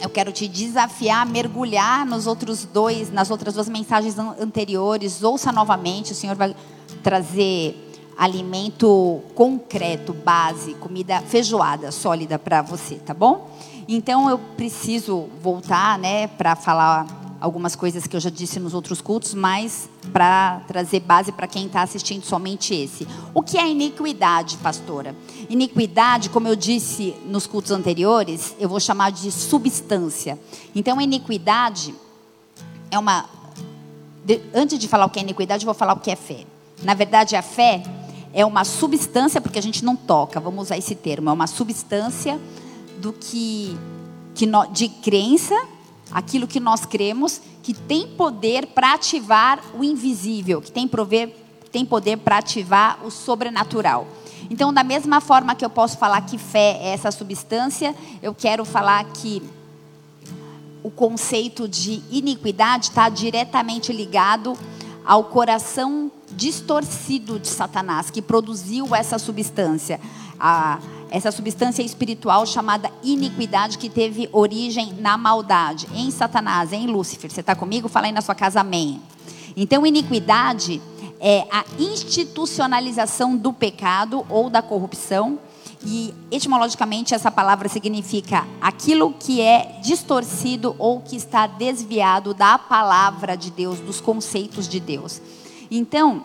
[0.00, 5.22] eu quero te desafiar a mergulhar nos outros dois, nas outras duas mensagens anteriores.
[5.22, 6.56] Ouça novamente, o Senhor vai
[7.02, 7.89] trazer
[8.20, 13.50] alimento concreto, base, comida feijoada, sólida para você, tá bom?
[13.88, 17.06] Então eu preciso voltar, né, para falar
[17.40, 21.64] algumas coisas que eu já disse nos outros cultos, mas para trazer base para quem
[21.64, 23.08] está assistindo somente esse.
[23.32, 25.16] O que é iniquidade, pastora?
[25.48, 30.38] Iniquidade, como eu disse nos cultos anteriores, eu vou chamar de substância.
[30.74, 31.94] Então, iniquidade
[32.90, 33.24] é uma.
[34.54, 36.44] Antes de falar o que é iniquidade, eu vou falar o que é fé.
[36.82, 37.82] Na verdade, a fé
[38.32, 42.38] é uma substância, porque a gente não toca, vamos usar esse termo, é uma substância
[42.98, 43.76] do que,
[44.34, 45.54] que no, de crença,
[46.10, 51.34] aquilo que nós cremos, que tem poder para ativar o invisível, que tem, prover,
[51.72, 54.06] tem poder para ativar o sobrenatural.
[54.48, 58.64] Então, da mesma forma que eu posso falar que fé é essa substância, eu quero
[58.64, 59.42] falar que
[60.82, 64.56] o conceito de iniquidade está diretamente ligado
[65.04, 70.00] ao coração distorcido de Satanás, que produziu essa substância.
[70.38, 70.78] A,
[71.10, 77.30] essa substância espiritual chamada iniquidade, que teve origem na maldade, em Satanás, em Lúcifer.
[77.30, 77.88] Você está comigo?
[77.88, 79.02] Fala aí na sua casa, amém.
[79.56, 80.80] Então, iniquidade
[81.18, 85.38] é a institucionalização do pecado ou da corrupção.
[85.84, 93.34] E etimologicamente essa palavra significa aquilo que é distorcido ou que está desviado da palavra
[93.34, 95.22] de Deus, dos conceitos de Deus.
[95.70, 96.24] Então,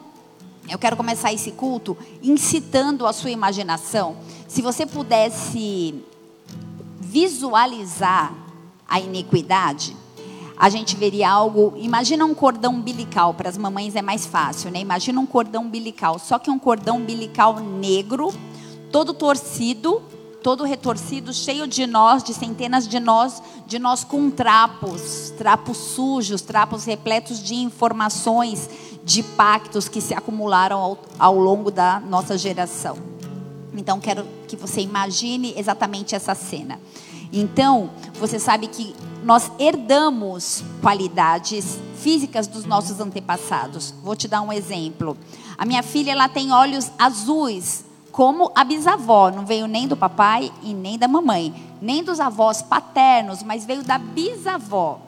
[0.67, 4.17] eu quero começar esse culto incitando a sua imaginação.
[4.47, 6.03] Se você pudesse
[6.99, 8.33] visualizar
[8.87, 9.95] a iniquidade,
[10.57, 11.73] a gente veria algo.
[11.77, 14.79] Imagina um cordão umbilical, para as mamães é mais fácil, né?
[14.79, 18.33] Imagina um cordão umbilical, só que um cordão umbilical negro,
[18.91, 20.01] todo torcido,
[20.45, 26.39] todo retorcido, cheio de nós, de centenas de nós, de nós com trapos, trapos sujos,
[26.43, 28.69] trapos repletos de informações,
[29.03, 32.95] de pactos que se acumularam ao, ao longo da nossa geração.
[33.73, 36.79] Então, quero que você imagine exatamente essa cena.
[37.33, 37.89] Então,
[38.19, 43.95] você sabe que nós herdamos qualidades físicas dos nossos antepassados.
[44.03, 45.17] Vou te dar um exemplo.
[45.57, 47.83] A minha filha ela tem olhos azuis,
[48.15, 49.29] como a bisavó.
[49.29, 53.83] Não veio nem do papai e nem da mamãe, nem dos avós paternos, mas veio
[53.83, 55.01] da bisavó.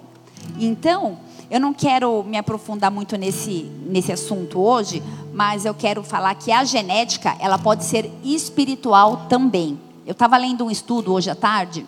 [0.60, 1.18] Então,
[1.50, 5.02] eu não quero me aprofundar muito nesse, nesse assunto hoje,
[5.34, 9.80] mas eu quero falar que a genética ela pode ser espiritual também.
[10.06, 11.86] Eu estava lendo um estudo hoje à tarde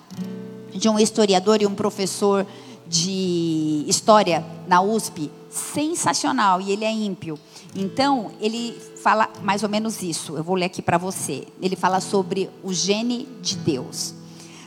[0.74, 2.47] de um historiador e um professor
[2.88, 7.38] de história na USP, sensacional, e ele é ímpio.
[7.76, 10.36] Então, ele fala mais ou menos isso.
[10.36, 11.47] Eu vou ler aqui para você.
[11.61, 14.13] Ele fala sobre o gene de Deus.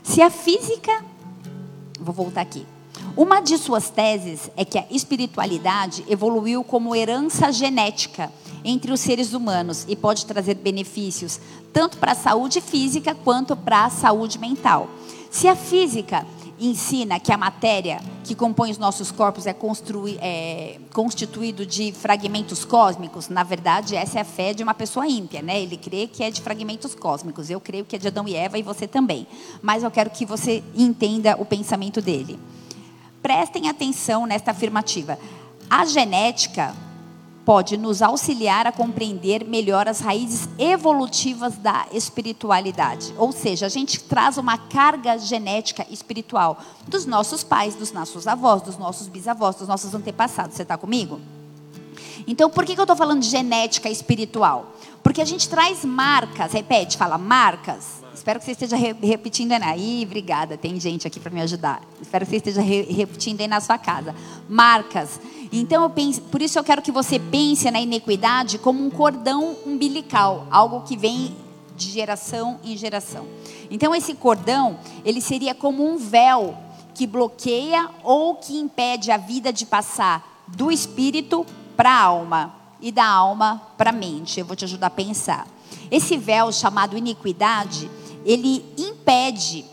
[0.03, 1.05] Se a física.
[2.01, 2.67] Vou voltar aqui.
[3.17, 8.33] Uma de suas teses é que a espiritualidade evoluiu como herança genética
[8.65, 11.41] entre os seres humanos e pode trazer benefícios
[11.73, 14.89] tanto para a saúde física quanto para a saúde mental.
[15.31, 16.27] Se a física
[16.67, 22.65] ensina que a matéria que compõe os nossos corpos é, construí, é constituído de fragmentos
[22.65, 25.61] cósmicos, na verdade, essa é a fé de uma pessoa ímpia, né?
[25.61, 27.51] Ele crê que é de fragmentos cósmicos.
[27.51, 29.27] Eu creio que é de Adão e Eva e você também.
[29.61, 32.39] Mas eu quero que você entenda o pensamento dele.
[33.23, 35.19] Prestem atenção nesta afirmativa.
[35.69, 36.75] A genética
[37.45, 43.13] pode nos auxiliar a compreender melhor as raízes evolutivas da espiritualidade.
[43.19, 48.63] Ou seja, a gente traz uma carga genética espiritual dos nossos pais, dos nossos avós,
[48.63, 50.57] dos nossos bisavós, dos nossos antepassados.
[50.57, 51.21] Você está comigo?
[52.27, 54.73] Então, por que, que eu estou falando de genética espiritual?
[55.03, 58.02] Porque a gente traz marcas, repete, fala marcas.
[58.23, 60.05] Espero que você esteja re repetindo aí.
[60.07, 61.83] Obrigada, tem gente aqui para me ajudar.
[62.01, 64.15] Espero que você esteja re repetindo aí na sua casa.
[64.49, 65.19] Marcas
[65.53, 69.55] então, eu penso, por isso eu quero que você pense na iniquidade como um cordão
[69.67, 71.37] umbilical, algo que vem
[71.77, 73.27] de geração em geração.
[73.71, 76.57] Então, esse cordão, ele seria como um véu
[76.95, 81.45] que bloqueia ou que impede a vida de passar do espírito
[81.77, 84.41] para a alma e da alma para a mente.
[84.41, 85.47] Eu vou te ajudar a pensar.
[85.91, 87.91] Esse véu chamado iniquidade,
[88.25, 89.65] ele impede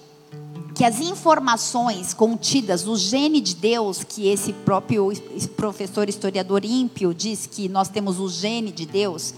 [0.73, 5.11] que as informações contidas no gene de Deus, que esse próprio
[5.55, 9.33] professor historiador ímpio diz que nós temos o gene de Deus,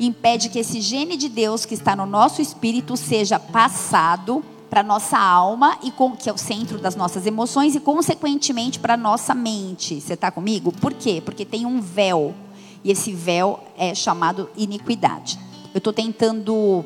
[0.00, 5.16] impede que esse gene de Deus que está no nosso espírito seja passado para nossa
[5.16, 10.00] alma e com, que é o centro das nossas emoções e consequentemente para nossa mente.
[10.00, 10.72] Você está comigo?
[10.72, 11.22] Por quê?
[11.24, 12.34] Porque tem um véu
[12.82, 15.38] e esse véu é chamado iniquidade.
[15.72, 16.84] Eu estou tentando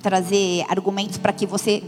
[0.00, 1.82] trazer argumentos para que você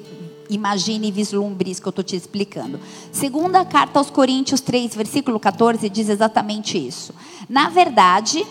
[0.50, 2.80] imagine e vislumbre isso que eu estou te explicando.
[3.12, 7.14] Segunda carta aos Coríntios 3, versículo 14, diz exatamente isso.
[7.48, 8.44] Na verdade,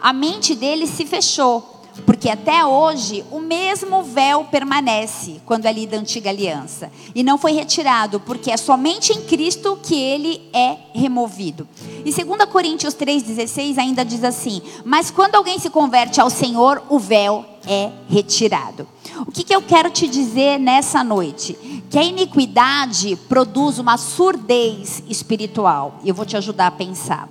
[0.00, 5.96] a mente dele se fechou, porque até hoje o mesmo véu permanece quando é lida
[5.96, 6.92] a antiga aliança.
[7.14, 11.66] E não foi retirado, porque é somente em Cristo que ele é removido.
[12.04, 16.98] E 2 Coríntios 3,16 ainda diz assim: Mas quando alguém se converte ao Senhor, o
[16.98, 18.86] véu é retirado.
[19.26, 21.54] O que, que eu quero te dizer nessa noite?
[21.90, 26.00] Que a iniquidade produz uma surdez espiritual.
[26.04, 27.28] E eu vou te ajudar a pensar.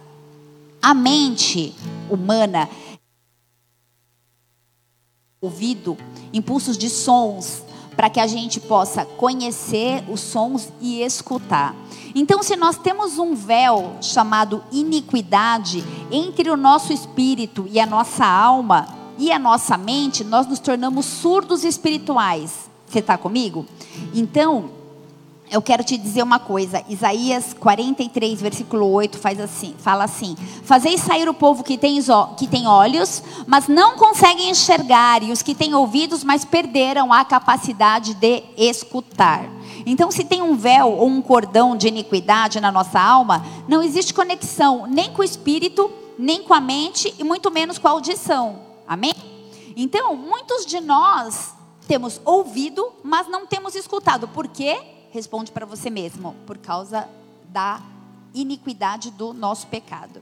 [0.82, 1.74] A mente
[2.10, 2.70] humana,
[5.42, 5.98] ouvido,
[6.34, 7.64] impulsos de sons,
[7.96, 11.74] para que a gente possa conhecer os sons e escutar.
[12.14, 18.26] Então, se nós temos um véu chamado iniquidade entre o nosso espírito e a nossa
[18.26, 22.70] alma, e a nossa mente, nós nos tornamos surdos espirituais.
[22.88, 23.66] Você está comigo?
[24.14, 24.70] Então,
[25.52, 26.84] eu quero te dizer uma coisa.
[26.90, 32.00] Isaías 43, versículo 8, faz assim, fala assim: Fazeis sair o povo que tem,
[32.38, 37.24] que tem olhos, mas não conseguem enxergar, e os que têm ouvidos, mas perderam a
[37.24, 39.48] capacidade de escutar.
[39.86, 44.14] Então, se tem um véu ou um cordão de iniquidade na nossa alma, não existe
[44.14, 48.65] conexão nem com o espírito, nem com a mente, e muito menos com a audição.
[48.88, 49.14] Amém?
[49.76, 51.54] Então, muitos de nós
[51.88, 54.28] temos ouvido, mas não temos escutado.
[54.28, 54.82] Por quê?
[55.12, 56.36] Responde para você mesmo.
[56.46, 57.10] Por causa
[57.50, 57.82] da
[58.34, 60.22] iniquidade do nosso pecado.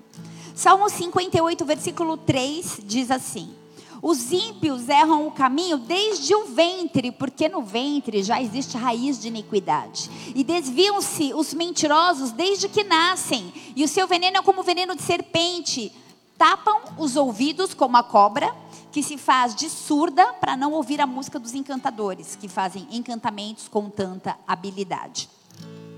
[0.55, 3.53] Salmo 58, versículo 3 diz assim:
[4.01, 9.29] Os ímpios erram o caminho desde o ventre, porque no ventre já existe raiz de
[9.29, 10.09] iniquidade.
[10.35, 15.01] E desviam-se os mentirosos desde que nascem, e o seu veneno é como veneno de
[15.01, 15.91] serpente
[16.37, 18.53] tapam os ouvidos como a cobra,
[18.91, 23.67] que se faz de surda para não ouvir a música dos encantadores, que fazem encantamentos
[23.67, 25.29] com tanta habilidade.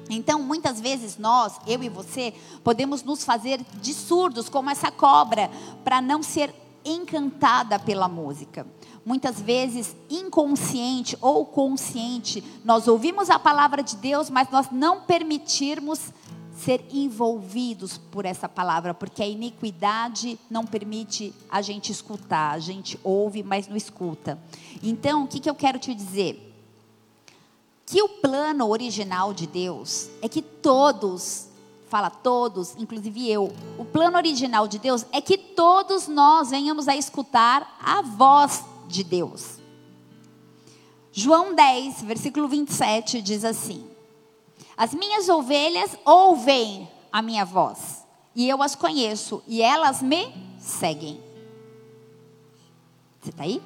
[0.10, 2.34] Então, muitas vezes nós, eu e você,
[2.64, 5.50] podemos nos fazer de surdos como essa cobra,
[5.84, 6.54] para não ser
[6.86, 8.68] encantada pela música.
[9.04, 16.00] Muitas vezes, inconsciente ou consciente, nós ouvimos a palavra de Deus, mas nós não permitirmos
[16.56, 23.00] ser envolvidos por essa palavra, porque a iniquidade não permite a gente escutar, a gente
[23.04, 24.40] ouve, mas não escuta.
[24.82, 26.54] Então, o que, que eu quero te dizer?
[27.86, 31.50] Que o plano original de Deus é que todos,
[31.90, 36.96] fala todos, inclusive eu, o plano original de Deus é que todos nós venhamos a
[36.96, 39.60] escutar a voz de Deus.
[41.12, 43.95] João 10, versículo 27 diz assim:
[44.78, 48.06] as minhas ovelhas ouvem a minha voz,
[48.36, 51.20] e eu as conheço, e elas me seguem.
[53.22, 53.62] Você está aí?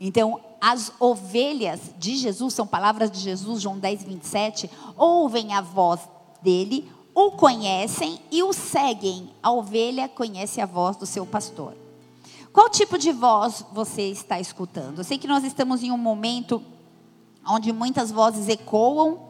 [0.00, 6.00] Então, as ovelhas de Jesus, são palavras de Jesus, João 10, 27, ouvem a voz
[6.42, 9.30] dele, o conhecem e o seguem.
[9.42, 11.74] A ovelha conhece a voz do seu pastor.
[12.52, 14.98] Qual tipo de voz você está escutando?
[14.98, 16.62] Eu sei que nós estamos em um momento
[17.46, 19.27] onde muitas vozes ecoam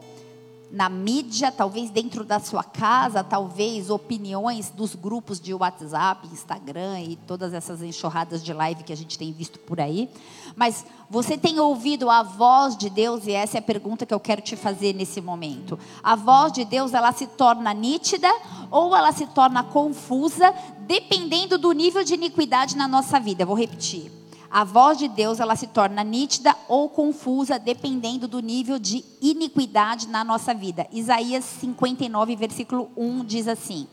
[0.71, 7.15] na mídia, talvez dentro da sua casa, talvez opiniões dos grupos de WhatsApp, Instagram e
[7.15, 10.09] todas essas enxurradas de live que a gente tem visto por aí.
[10.55, 14.19] Mas você tem ouvido a voz de Deus e essa é a pergunta que eu
[14.19, 15.79] quero te fazer nesse momento.
[16.03, 18.29] A voz de Deus, ela se torna nítida
[18.69, 23.45] ou ela se torna confusa, dependendo do nível de iniquidade na nossa vida.
[23.45, 24.18] Vou repetir.
[24.51, 30.07] A voz de Deus ela se torna nítida ou confusa dependendo do nível de iniquidade
[30.07, 30.87] na nossa vida.
[30.91, 33.87] Isaías 59, versículo 1 diz assim: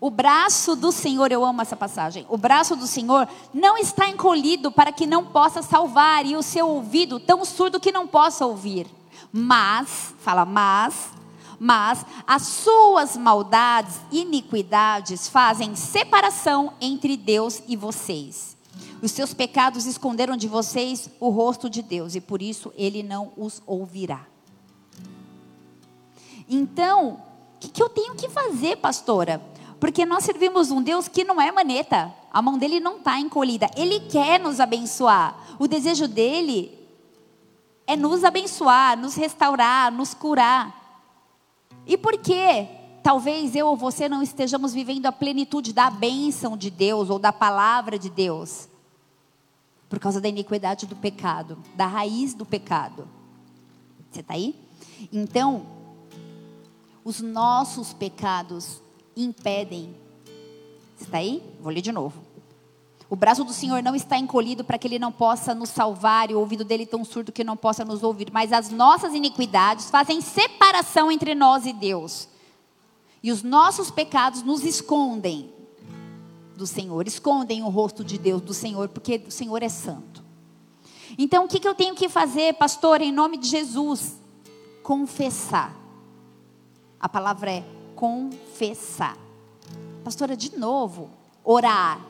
[0.00, 2.24] O braço do Senhor, eu amo essa passagem.
[2.28, 6.68] O braço do Senhor não está encolhido para que não possa salvar e o seu
[6.68, 8.86] ouvido tão surdo que não possa ouvir.
[9.32, 11.18] Mas, fala, mas
[11.58, 18.57] mas as suas maldades, iniquidades fazem separação entre Deus e vocês.
[19.00, 23.32] Os seus pecados esconderam de vocês o rosto de Deus e por isso ele não
[23.36, 24.26] os ouvirá.
[26.48, 27.20] Então,
[27.56, 29.40] o que, que eu tenho que fazer, pastora?
[29.78, 33.70] Porque nós servimos um Deus que não é maneta, a mão dele não está encolhida,
[33.76, 35.56] ele quer nos abençoar.
[35.58, 36.76] O desejo dele
[37.86, 40.74] é nos abençoar, nos restaurar, nos curar.
[41.86, 42.68] E por que
[43.08, 47.32] talvez eu ou você não estejamos vivendo a plenitude da bênção de Deus ou da
[47.32, 48.68] palavra de Deus?
[49.88, 53.08] Por causa da iniquidade do pecado, da raiz do pecado.
[54.10, 54.54] Você está aí?
[55.10, 55.64] Então,
[57.02, 58.82] os nossos pecados
[59.16, 59.96] impedem.
[60.94, 61.42] Você está aí?
[61.62, 62.20] Vou ler de novo.
[63.08, 66.34] O braço do Senhor não está encolhido para que Ele não possa nos salvar e
[66.34, 68.28] o ouvido dele tão surdo que não possa nos ouvir.
[68.30, 72.28] Mas as nossas iniquidades fazem separação entre nós e Deus.
[73.22, 75.52] E os nossos pecados nos escondem
[76.56, 80.24] do Senhor, escondem o rosto de Deus, do Senhor, porque o Senhor é santo.
[81.16, 84.16] Então, o que, que eu tenho que fazer, pastor, em nome de Jesus?
[84.82, 85.74] Confessar.
[87.00, 87.64] A palavra é
[87.94, 89.16] confessar.
[90.04, 91.10] Pastora, de novo,
[91.44, 92.04] orar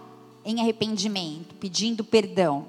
[0.45, 2.67] em arrependimento, pedindo perdão.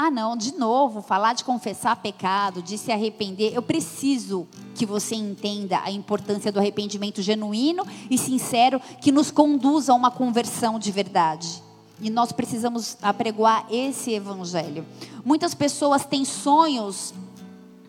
[0.00, 3.52] Ah, não, de novo, falar de confessar pecado, de se arrepender.
[3.52, 4.46] Eu preciso
[4.76, 10.08] que você entenda a importância do arrependimento genuíno e sincero que nos conduz a uma
[10.08, 11.60] conversão de verdade.
[12.00, 14.86] E nós precisamos apregoar esse evangelho.
[15.24, 17.12] Muitas pessoas têm sonhos,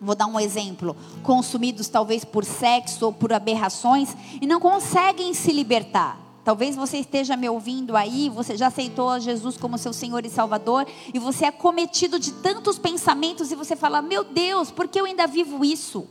[0.00, 5.52] vou dar um exemplo, consumidos talvez por sexo ou por aberrações e não conseguem se
[5.52, 6.29] libertar.
[6.44, 10.86] Talvez você esteja me ouvindo aí, você já aceitou Jesus como seu Senhor e Salvador,
[11.12, 15.04] e você é cometido de tantos pensamentos e você fala: Meu Deus, por que eu
[15.04, 16.06] ainda vivo isso?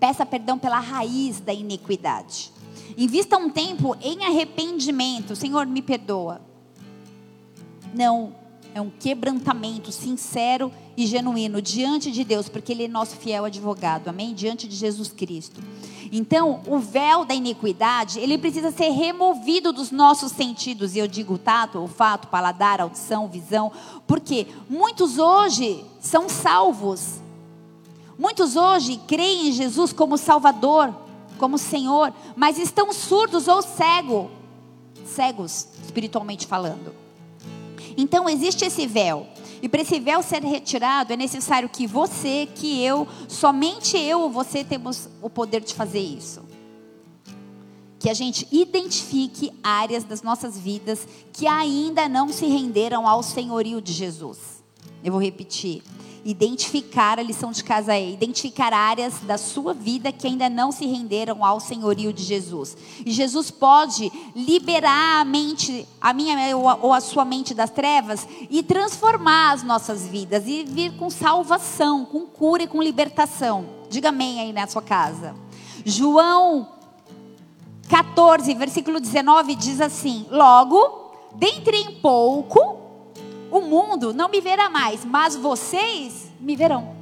[0.00, 2.52] Peça perdão pela raiz da iniquidade.
[2.96, 5.36] Invista um tempo em arrependimento.
[5.36, 6.40] Senhor, me perdoa.
[7.94, 8.34] Não,
[8.74, 14.08] é um quebrantamento sincero e genuíno diante de Deus, porque Ele é nosso fiel advogado,
[14.08, 14.34] amém?
[14.34, 15.60] Diante de Jesus Cristo.
[16.10, 21.36] Então, o véu da iniquidade, ele precisa ser removido dos nossos sentidos, e eu digo
[21.36, 23.70] tato, olfato, paladar, audição, visão,
[24.06, 27.20] porque muitos hoje são salvos,
[28.18, 30.94] muitos hoje creem em Jesus como Salvador,
[31.38, 34.30] como Senhor, mas estão surdos ou cego,
[35.04, 36.94] cegos, espiritualmente falando.
[37.96, 39.26] Então existe esse véu.
[39.62, 44.30] E para esse véu ser retirado, é necessário que você, que eu, somente eu ou
[44.30, 46.42] você temos o poder de fazer isso.
[47.98, 53.80] Que a gente identifique áreas das nossas vidas que ainda não se renderam ao senhorio
[53.82, 54.62] de Jesus.
[55.02, 55.82] Eu vou repetir
[56.30, 60.84] identificar a lição de casa é identificar áreas da sua vida que ainda não se
[60.84, 62.76] renderam ao senhorio de Jesus.
[63.04, 68.62] E Jesus pode liberar a mente, a minha ou a sua mente das trevas e
[68.62, 73.64] transformar as nossas vidas e vir com salvação, com cura e com libertação.
[73.88, 75.34] Diga amém aí na sua casa.
[75.82, 76.68] João
[77.88, 82.77] 14, versículo 19 diz assim: Logo, dentre em pouco
[83.50, 86.96] o mundo não me verá mais, mas vocês me verão.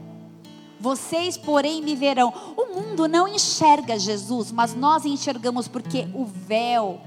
[0.78, 2.32] Vocês, porém, me verão.
[2.56, 7.00] O mundo não enxerga Jesus, mas nós enxergamos porque o véu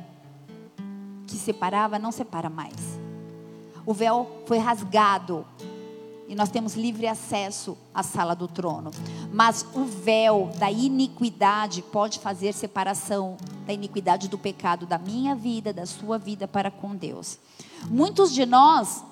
[1.28, 3.00] que separava não separa mais.
[3.86, 5.46] O véu foi rasgado
[6.28, 8.92] e nós temos livre acesso à sala do trono.
[9.34, 15.74] Mas o véu da iniquidade pode fazer separação da iniquidade do pecado da minha vida,
[15.74, 17.40] da sua vida para com Deus.
[17.90, 19.04] Muitos de nós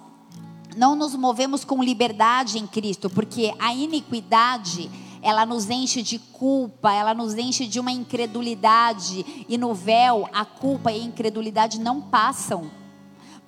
[0.78, 4.90] não nos movemos com liberdade em Cristo, porque a iniquidade
[5.24, 10.46] ela nos enche de culpa, ela nos enche de uma incredulidade, e no véu a
[10.46, 12.70] culpa e a incredulidade não passam.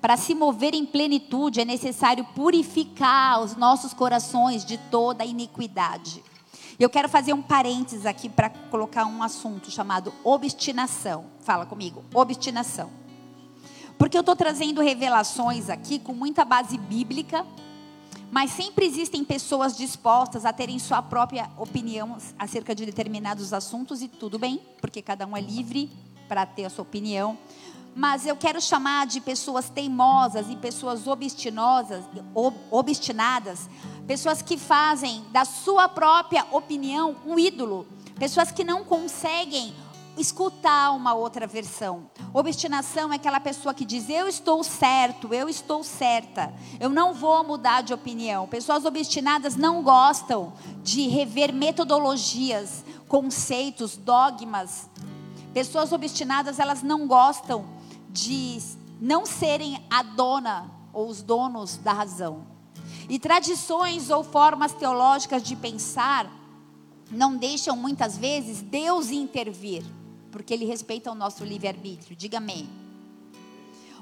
[0.00, 6.24] Para se mover em plenitude é necessário purificar os nossos corações de toda a iniquidade.
[6.78, 11.26] Eu quero fazer um parênteses aqui para colocar um assunto chamado obstinação.
[11.42, 12.99] Fala comigo, obstinação.
[14.00, 17.44] Porque eu estou trazendo revelações aqui com muita base bíblica,
[18.30, 24.08] mas sempre existem pessoas dispostas a terem sua própria opinião acerca de determinados assuntos, e
[24.08, 25.90] tudo bem, porque cada um é livre
[26.26, 27.36] para ter a sua opinião.
[27.94, 32.02] Mas eu quero chamar de pessoas teimosas e pessoas obstinosas,
[32.70, 33.68] obstinadas,
[34.06, 37.86] pessoas que fazem da sua própria opinião um ídolo,
[38.18, 39.74] pessoas que não conseguem
[40.16, 42.10] escutar uma outra versão.
[42.32, 47.42] Obstinação é aquela pessoa que diz: Eu estou certo, eu estou certa, eu não vou
[47.44, 48.46] mudar de opinião.
[48.46, 50.52] Pessoas obstinadas não gostam
[50.82, 54.88] de rever metodologias, conceitos, dogmas.
[55.52, 57.66] Pessoas obstinadas, elas não gostam
[58.08, 58.58] de
[59.00, 62.46] não serem a dona ou os donos da razão.
[63.08, 66.30] E tradições ou formas teológicas de pensar
[67.10, 69.84] não deixam muitas vezes Deus intervir
[70.30, 72.16] porque ele respeita o nosso livre-arbítrio.
[72.16, 72.68] Diga amém.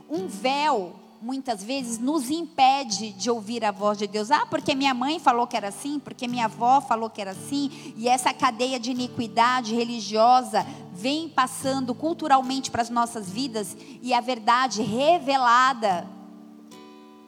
[0.08, 4.30] Um véu, muitas vezes, nos impede de ouvir a voz de Deus.
[4.30, 7.94] Ah, porque minha mãe falou que era assim, porque minha avó falou que era assim,
[7.96, 14.20] e essa cadeia de iniquidade religiosa vem passando culturalmente para as nossas vidas, e a
[14.20, 16.06] verdade revelada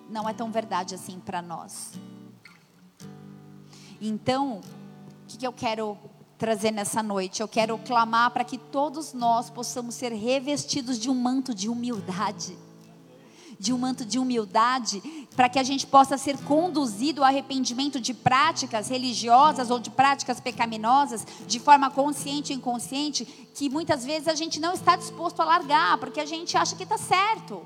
[0.08, 1.92] não é tão verdade assim para nós.
[4.00, 5.96] Então, o que, que eu quero
[6.40, 7.42] trazer nessa noite.
[7.42, 12.56] Eu quero clamar para que todos nós possamos ser revestidos de um manto de humildade.
[13.58, 15.02] De um manto de humildade,
[15.36, 20.40] para que a gente possa ser conduzido ao arrependimento de práticas religiosas ou de práticas
[20.40, 25.44] pecaminosas, de forma consciente ou inconsciente, que muitas vezes a gente não está disposto a
[25.44, 27.60] largar, porque a gente acha que está certo.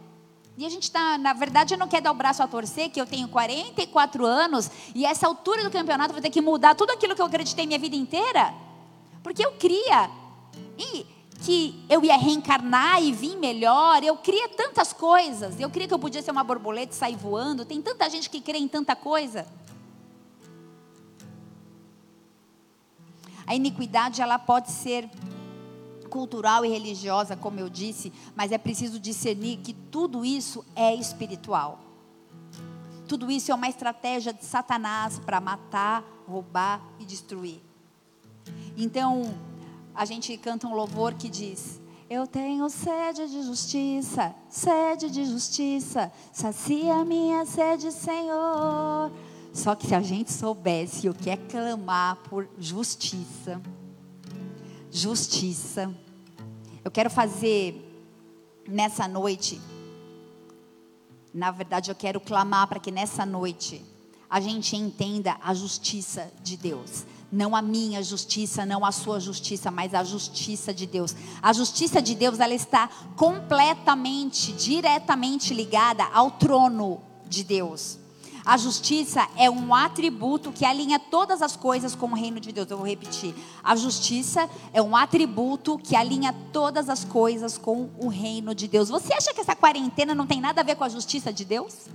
[0.57, 3.07] E a gente está, na verdade, não quer dar o braço a torcer, que eu
[3.07, 7.21] tenho 44 anos e essa altura do campeonato vou ter que mudar tudo aquilo que
[7.21, 8.55] eu acreditei minha vida inteira.
[9.23, 10.09] Porque eu cria
[10.79, 11.07] e
[11.45, 15.59] que eu ia reencarnar e vir melhor, eu cria tantas coisas.
[15.59, 17.65] Eu cria que eu podia ser uma borboleta e sair voando.
[17.65, 19.47] Tem tanta gente que crê em tanta coisa.
[23.47, 25.11] A iniquidade ela pode ser
[26.15, 31.81] cultural e religiosa, como eu disse, mas é preciso discernir que tudo isso é espiritual.
[33.09, 37.61] Tudo isso é uma estratégia de Satanás para matar, roubar e destruir.
[38.77, 39.35] Então,
[39.93, 46.13] a gente canta um louvor que diz: Eu tenho sede de justiça, sede de justiça,
[46.33, 49.11] sacia minha sede, Senhor.
[49.53, 53.61] Só que se a gente soubesse o que é clamar por justiça,
[54.95, 55.93] justiça,
[56.85, 57.75] eu quero fazer
[58.69, 59.61] nessa noite,
[61.35, 63.85] na verdade, eu quero clamar para que nessa noite
[64.31, 67.05] a gente entenda a justiça de Deus.
[67.33, 71.13] Não a minha justiça, não a sua justiça, mas a justiça de Deus.
[71.43, 77.99] A justiça de Deus, ela está completamente, diretamente ligada ao trono de Deus.
[78.45, 82.71] A justiça é um atributo que alinha todas as coisas com o reino de Deus.
[82.71, 83.35] Eu vou repetir.
[83.63, 88.91] A justiça é um atributo que alinha todas as coisas com o reino de Deus.
[88.91, 91.87] Você acha que essa quarentena não tem nada a ver com a justiça de Deus?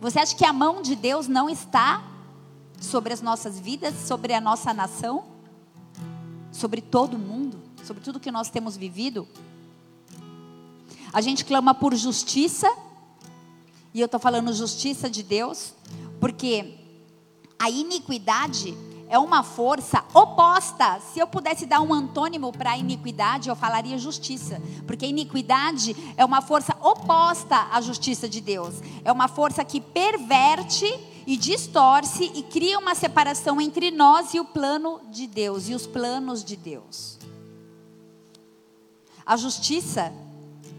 [0.00, 2.02] Você acha que a mão de Deus não está
[2.80, 5.24] sobre as nossas vidas, sobre a nossa nação,
[6.50, 9.28] sobre todo mundo, sobre tudo que nós temos vivido?
[11.12, 12.66] A gente clama por justiça
[13.94, 15.74] e eu estou falando justiça de Deus,
[16.20, 16.78] porque
[17.58, 18.76] a iniquidade
[19.08, 20.98] é uma força oposta.
[21.00, 24.60] Se eu pudesse dar um antônimo para a iniquidade, eu falaria justiça.
[24.86, 28.76] Porque iniquidade é uma força oposta à justiça de Deus.
[29.04, 30.86] É uma força que perverte
[31.26, 35.86] e distorce e cria uma separação entre nós e o plano de Deus e os
[35.86, 37.18] planos de Deus.
[39.26, 40.12] A justiça,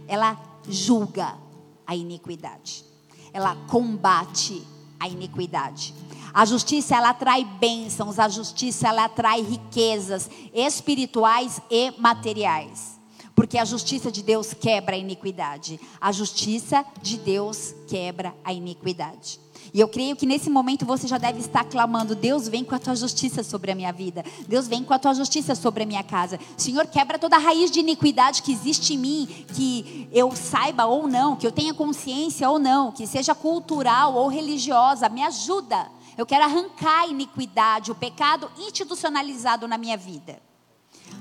[0.08, 0.38] ela
[0.68, 1.38] julga
[1.86, 2.94] a iniquidade
[3.34, 4.66] ela combate
[5.04, 5.94] a iniquidade.
[6.34, 13.00] A justiça ela atrai bênçãos, a justiça ela atrai riquezas espirituais e materiais.
[13.36, 15.80] Porque a justiça de Deus quebra a iniquidade.
[16.00, 19.40] A justiça de Deus quebra a iniquidade.
[19.72, 22.80] E eu creio que nesse momento você já deve estar clamando: Deus, vem com a
[22.80, 24.24] tua justiça sobre a minha vida.
[24.48, 26.40] Deus, vem com a tua justiça sobre a minha casa.
[26.58, 31.08] Senhor, quebra toda a raiz de iniquidade que existe em mim, que eu saiba ou
[31.08, 35.10] não, que eu tenha consciência ou não, que seja cultural ou religiosa.
[35.10, 35.90] Me ajuda.
[36.18, 40.40] Eu quero arrancar a iniquidade, o pecado institucionalizado na minha vida.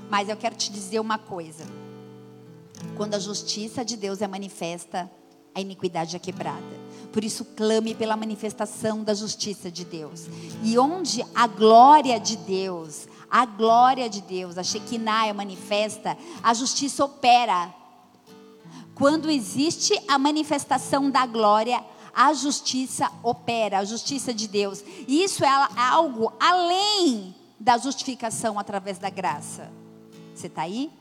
[0.09, 1.65] Mas eu quero te dizer uma coisa.
[2.95, 5.09] Quando a justiça de Deus é manifesta,
[5.55, 6.82] a iniquidade é quebrada.
[7.13, 10.25] Por isso, clame pela manifestação da justiça de Deus.
[10.63, 16.53] E onde a glória de Deus, a glória de Deus, a Shekinah é manifesta, a
[16.55, 17.71] justiça opera.
[18.95, 21.83] Quando existe a manifestação da glória,
[22.15, 24.83] a justiça opera, a justiça de Deus.
[25.07, 29.71] E isso é algo além da justificação através da graça.
[30.33, 30.91] Você está aí?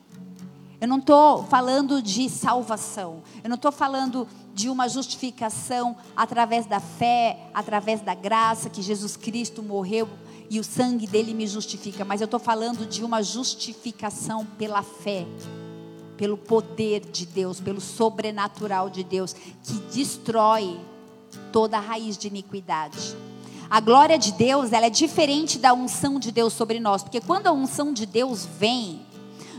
[0.81, 3.23] Eu não estou falando de salvação.
[3.45, 9.17] Eu não estou falando de uma justificação através da fé, através da graça, que Jesus
[9.17, 10.09] Cristo morreu
[10.51, 12.05] e o sangue dele me justifica.
[12.05, 15.27] Mas eu estou falando de uma justificação pela fé,
[16.17, 20.79] pelo poder de Deus, pelo sobrenatural de Deus, que destrói
[21.51, 23.17] toda a raiz de iniquidade.
[23.71, 27.47] A glória de Deus, ela é diferente da unção de Deus sobre nós, porque quando
[27.47, 29.01] a unção de Deus vem,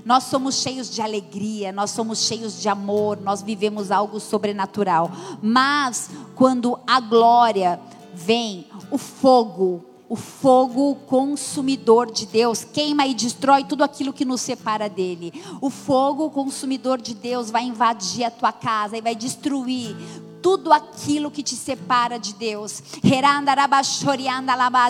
[0.05, 5.09] nós somos cheios de alegria, nós somos cheios de amor, nós vivemos algo sobrenatural.
[5.41, 7.79] Mas quando a glória
[8.13, 14.41] vem, o fogo, o fogo consumidor de Deus queima e destrói tudo aquilo que nos
[14.41, 15.33] separa dele.
[15.61, 19.95] O fogo consumidor de Deus vai invadir a tua casa e vai destruir
[20.43, 22.83] tudo aquilo que te separa de Deus.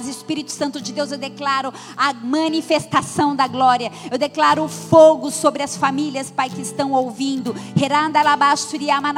[0.07, 3.91] Espírito Santo de Deus, eu declaro a manifestação da glória.
[4.11, 7.55] Eu declaro fogo sobre as famílias, Pai, que estão ouvindo.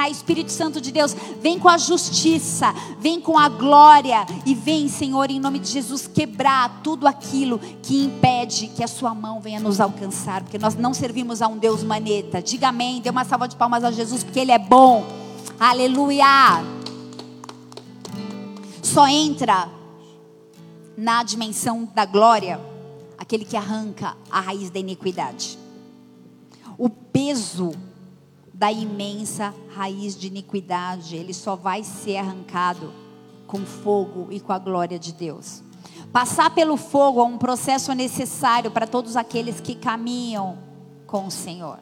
[0.10, 5.32] Espírito Santo de Deus, vem com a justiça, vem com a glória e vem, Senhor,
[5.32, 9.80] em nome de Jesus, quebrar tudo aquilo que impede que a sua mão venha nos
[9.80, 12.42] alcançar, porque nós não servimos a um Deus maneta.
[12.42, 15.25] Diga amém, dê uma salva de palmas a Jesus, porque Ele é bom.
[15.58, 16.26] Aleluia!
[18.84, 19.70] Só entra
[20.98, 22.60] na dimensão da glória
[23.18, 25.58] aquele que arranca a raiz da iniquidade.
[26.78, 27.72] O peso
[28.54, 32.92] da imensa raiz de iniquidade, ele só vai ser arrancado
[33.48, 35.64] com fogo e com a glória de Deus.
[36.12, 40.58] Passar pelo fogo é um processo necessário para todos aqueles que caminham
[41.08, 41.80] com o Senhor.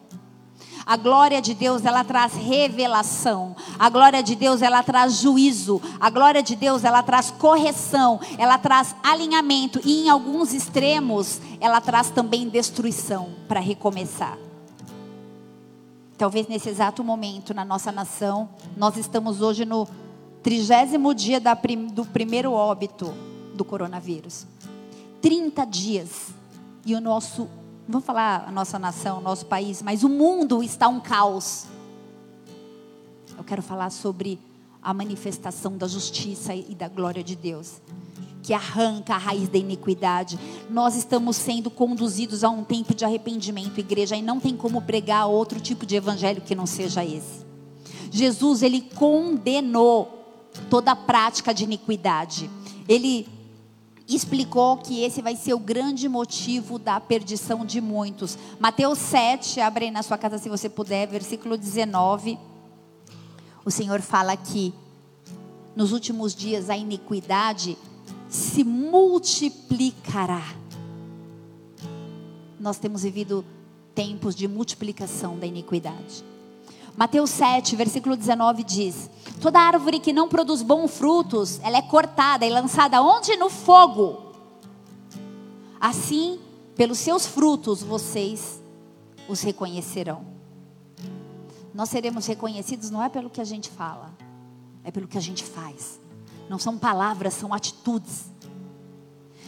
[0.86, 3.56] A glória de Deus, ela traz revelação.
[3.80, 5.82] A glória de Deus, ela traz juízo.
[6.00, 8.20] A glória de Deus, ela traz correção.
[8.38, 9.80] Ela traz alinhamento.
[9.86, 14.38] E em alguns extremos, ela traz também destruição para recomeçar.
[16.18, 19.88] Talvez nesse exato momento na nossa nação, nós estamos hoje no
[20.44, 21.42] trigésimo dia
[21.94, 23.14] do primeiro óbito
[23.56, 24.46] do coronavírus.
[25.22, 26.34] 30 dias.
[26.86, 27.48] E o nosso
[27.88, 31.66] vamos falar a nossa nação, nosso país, mas o mundo está um caos.
[33.38, 34.40] Eu quero falar sobre
[34.82, 37.82] a manifestação da justiça e da glória de Deus,
[38.42, 40.38] que arranca a raiz da iniquidade.
[40.70, 45.28] Nós estamos sendo conduzidos a um tempo de arrependimento, igreja, e não tem como pregar
[45.28, 47.44] outro tipo de evangelho que não seja esse.
[48.12, 50.20] Jesus, ele condenou
[50.70, 52.50] toda a prática de iniquidade.
[52.88, 53.28] Ele
[54.08, 58.38] explicou que esse vai ser o grande motivo da perdição de muitos.
[58.60, 62.38] Mateus 7, abre na sua casa se você puder, versículo 19.
[63.66, 64.74] O Senhor fala que
[65.76, 67.78] nos últimos dias a iniquidade
[68.30, 70.44] se multiplicará.
[72.60, 73.46] Nós temos vivido
[73.96, 76.24] tempos de multiplicação da iniquidade.
[76.96, 79.10] Mateus 7, versículo 19 diz:
[79.44, 83.36] Toda árvore que não produz bons frutos, ela é cortada e lançada onde?
[83.36, 84.32] No fogo.
[85.82, 86.40] Assim,
[86.78, 88.64] pelos seus frutos vocês
[89.28, 90.26] os reconhecerão.
[91.74, 94.14] Nós seremos reconhecidos não é pelo que a gente fala,
[94.82, 96.00] é pelo que a gente faz.
[96.48, 98.32] Não são palavras, são atitudes.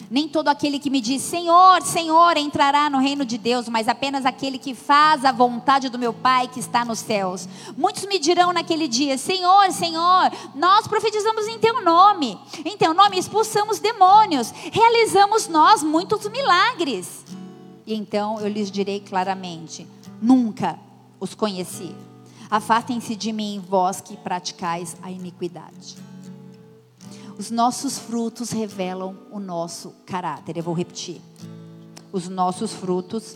[0.09, 4.25] Nem todo aquele que me diz Senhor, Senhor entrará no reino de Deus, mas apenas
[4.25, 7.47] aquele que faz a vontade do meu Pai que está nos céus.
[7.75, 13.17] Muitos me dirão naquele dia: Senhor, Senhor, nós profetizamos em Teu nome, em Teu nome
[13.17, 17.25] expulsamos demônios, realizamos nós muitos milagres.
[17.85, 19.87] E então eu lhes direi claramente:
[20.21, 20.79] Nunca
[21.19, 21.95] os conheci.
[22.49, 25.97] Afastem-se de mim, vós que praticais a iniquidade.
[27.37, 30.55] Os nossos frutos revelam o nosso caráter.
[30.55, 31.21] Eu vou repetir.
[32.11, 33.35] Os nossos frutos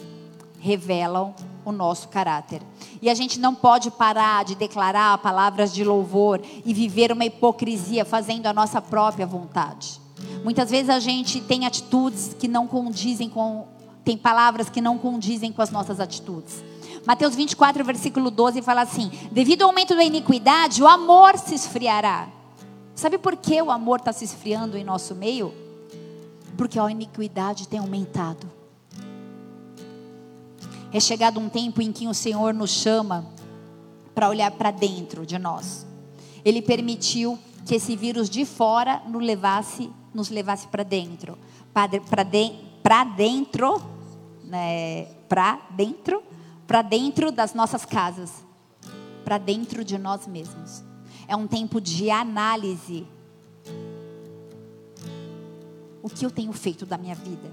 [0.60, 1.34] revelam
[1.66, 2.62] o nosso caráter.
[3.02, 8.06] E a gente não pode parar de declarar palavras de louvor e viver uma hipocrisia
[8.06, 10.00] fazendo a nossa própria vontade.
[10.43, 13.68] Muitas vezes a gente tem atitudes que não condizem com
[14.04, 16.64] tem palavras que não condizem com as nossas atitudes.
[17.06, 22.39] Mateus 24, versículo 12 fala assim: Devido ao aumento da iniquidade, o amor se esfriará.
[23.00, 25.54] Sabe por que o amor está se esfriando em nosso meio?
[26.58, 28.45] Porque a iniquidade tem aumentado.
[30.91, 33.26] É chegado um tempo em que o Senhor nos chama
[34.14, 35.88] para olhar para dentro de nós.
[36.43, 41.38] Ele permitiu que esse vírus de fora nos levasse, nos levasse para dentro,
[41.74, 42.52] para de,
[43.16, 43.82] dentro,
[44.43, 46.22] né, para dentro,
[46.68, 48.43] para dentro das nossas casas,
[49.24, 50.89] para dentro de nós mesmos.
[51.30, 53.05] É um tempo de análise.
[56.01, 57.51] O que eu tenho feito da minha vida?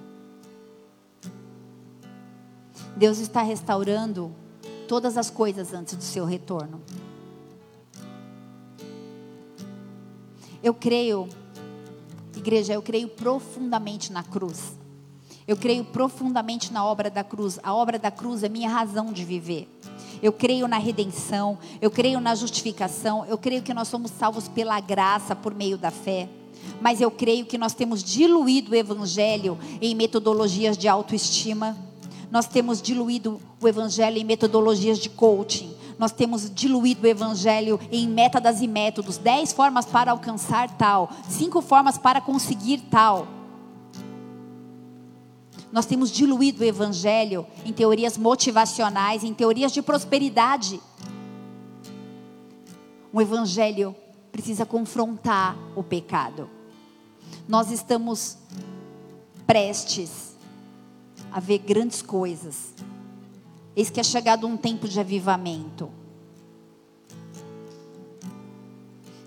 [2.97, 4.33] Deus está restaurando
[4.89, 6.81] todas as coisas antes do seu retorno.
[10.63, 11.29] Eu creio,
[12.35, 14.75] igreja, eu creio profundamente na cruz.
[15.47, 17.61] Eu creio profundamente na obra da cruz.
[17.63, 19.69] A obra da cruz é minha razão de viver.
[20.23, 24.79] Eu creio na redenção, eu creio na justificação, eu creio que nós somos salvos pela
[24.81, 26.29] graça por meio da fé.
[26.81, 31.77] Mas eu creio que nós temos diluído o evangelho em metodologias de autoestima.
[32.31, 35.75] Nós temos diluído o evangelho em metodologias de coaching.
[35.99, 39.17] Nós temos diluído o evangelho em métodos e métodos.
[39.17, 41.11] Dez formas para alcançar tal.
[41.29, 43.27] Cinco formas para conseguir tal.
[45.77, 50.81] Nós temos diluído o evangelho em teorias motivacionais, em teorias de prosperidade.
[53.13, 53.95] O evangelho
[54.33, 56.49] precisa confrontar o pecado.
[57.47, 58.39] Nós estamos
[59.47, 60.35] prestes
[61.31, 62.73] a ver grandes coisas.
[63.77, 65.91] Eis que é chegado um tempo de avivamento.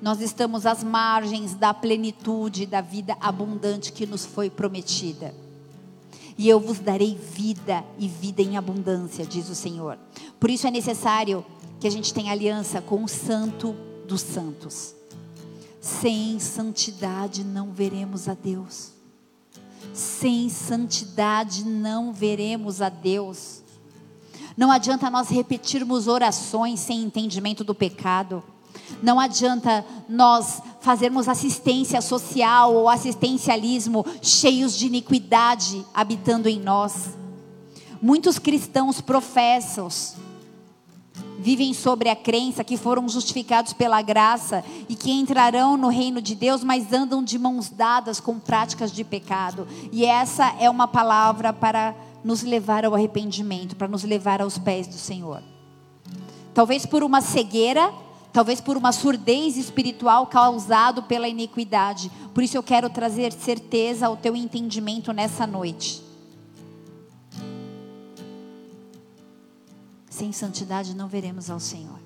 [0.01, 5.47] Nós estamos às margens da plenitude da vida abundante que nos foi prometida.
[6.39, 9.99] E eu vos darei vida e vida em abundância, diz o Senhor.
[10.39, 11.45] Por isso é necessário
[11.81, 13.75] que a gente tenha aliança com o Santo
[14.07, 14.95] dos Santos.
[15.81, 18.93] Sem santidade não veremos a Deus.
[19.93, 23.61] Sem santidade não veremos a Deus.
[24.55, 28.41] Não adianta nós repetirmos orações sem entendimento do pecado.
[29.01, 37.17] Não adianta nós fazermos assistência social ou assistencialismo cheios de iniquidade habitando em nós.
[38.01, 40.15] Muitos cristãos professos
[41.39, 46.35] vivem sobre a crença que foram justificados pela graça e que entrarão no reino de
[46.35, 49.67] Deus, mas andam de mãos dadas com práticas de pecado.
[49.91, 54.85] E essa é uma palavra para nos levar ao arrependimento, para nos levar aos pés
[54.87, 55.41] do Senhor.
[56.53, 57.93] Talvez por uma cegueira
[58.39, 62.09] talvez por uma surdez espiritual causado pela iniquidade.
[62.33, 66.01] Por isso eu quero trazer certeza ao teu entendimento nessa noite.
[70.09, 71.99] Sem santidade não veremos ao Senhor.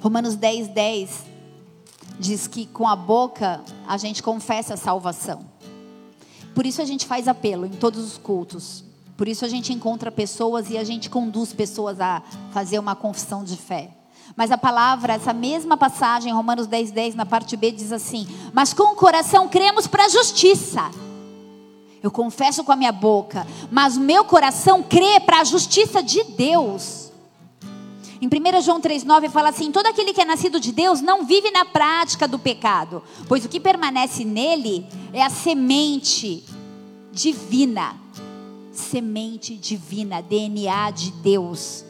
[0.00, 1.26] Romanos 10, 10
[2.18, 5.46] diz que com a boca a gente confessa a salvação.
[6.56, 8.82] Por isso a gente faz apelo em todos os cultos.
[9.16, 12.20] Por isso a gente encontra pessoas e a gente conduz pessoas a
[12.50, 14.01] fazer uma confissão de fé.
[14.36, 18.72] Mas a palavra, essa mesma passagem, Romanos 10, 10, na parte B, diz assim: Mas
[18.72, 20.90] com o coração cremos para a justiça.
[22.02, 26.24] Eu confesso com a minha boca, mas o meu coração crê para a justiça de
[26.24, 27.12] Deus.
[28.20, 31.50] Em 1 João 3,9 fala assim: todo aquele que é nascido de Deus não vive
[31.50, 36.44] na prática do pecado, pois o que permanece nele é a semente
[37.12, 37.96] divina.
[38.72, 41.84] Semente divina, DNA de Deus.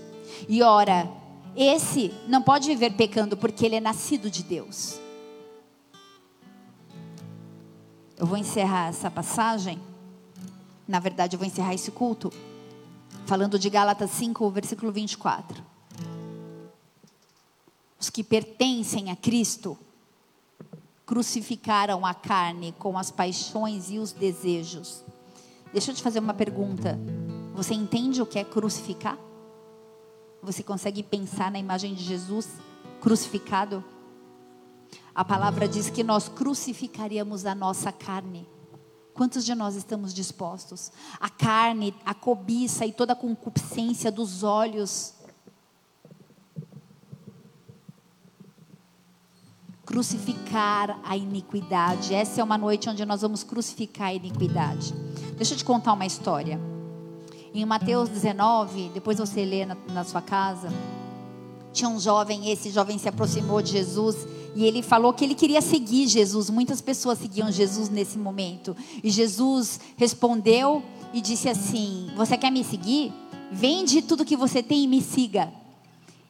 [0.48, 1.08] E ora,
[1.56, 4.98] esse não pode viver pecando porque ele é nascido de Deus.
[8.16, 9.80] Eu vou encerrar essa passagem.
[10.86, 12.32] Na verdade, eu vou encerrar esse culto
[13.26, 15.62] falando de Gálatas 5, versículo 24.
[17.98, 19.78] Os que pertencem a Cristo
[21.04, 25.04] crucificaram a carne com as paixões e os desejos.
[25.72, 26.98] Deixa eu te fazer uma pergunta.
[27.54, 29.18] Você entende o que é crucificar?
[30.42, 32.48] Você consegue pensar na imagem de Jesus
[33.00, 33.84] crucificado?
[35.14, 38.48] A palavra diz que nós crucificaríamos a nossa carne.
[39.14, 40.90] Quantos de nós estamos dispostos?
[41.20, 45.14] A carne, a cobiça e toda a concupiscência dos olhos.
[49.86, 52.14] Crucificar a iniquidade.
[52.14, 54.92] Essa é uma noite onde nós vamos crucificar a iniquidade.
[55.36, 56.58] Deixa eu te contar uma história.
[57.54, 60.72] Em Mateus 19, depois você lê na, na sua casa,
[61.72, 65.60] tinha um jovem, esse jovem se aproximou de Jesus e ele falou que ele queria
[65.60, 66.50] seguir Jesus.
[66.50, 68.76] Muitas pessoas seguiam Jesus nesse momento.
[69.02, 73.12] E Jesus respondeu e disse assim: Você quer me seguir?
[73.50, 75.52] Vende tudo que você tem e me siga.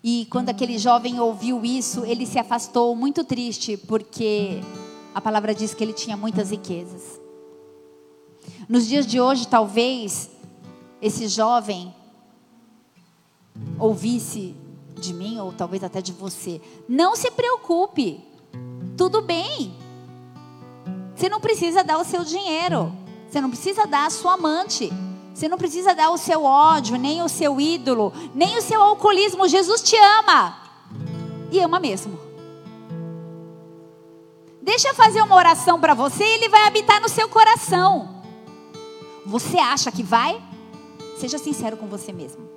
[0.02, 4.60] E quando aquele jovem ouviu isso, ele se afastou muito triste, porque
[5.14, 7.20] a palavra diz que ele tinha muitas riquezas.
[8.68, 10.28] Nos dias de hoje, talvez
[11.02, 11.92] esse jovem
[13.78, 14.54] ouvisse
[14.96, 18.24] de mim, ou talvez até de você, não se preocupe.
[18.96, 19.76] Tudo bem.
[21.16, 22.92] Você não precisa dar o seu dinheiro.
[23.28, 24.92] Você não precisa dar a sua amante.
[25.34, 29.48] Você não precisa dar o seu ódio, nem o seu ídolo, nem o seu alcoolismo.
[29.48, 30.56] Jesus te ama.
[31.50, 32.18] E ama mesmo.
[34.60, 38.22] Deixa eu fazer uma oração para você e ele vai habitar no seu coração.
[39.26, 40.51] Você acha que vai?
[41.22, 42.50] Seja sincero com você mesmo.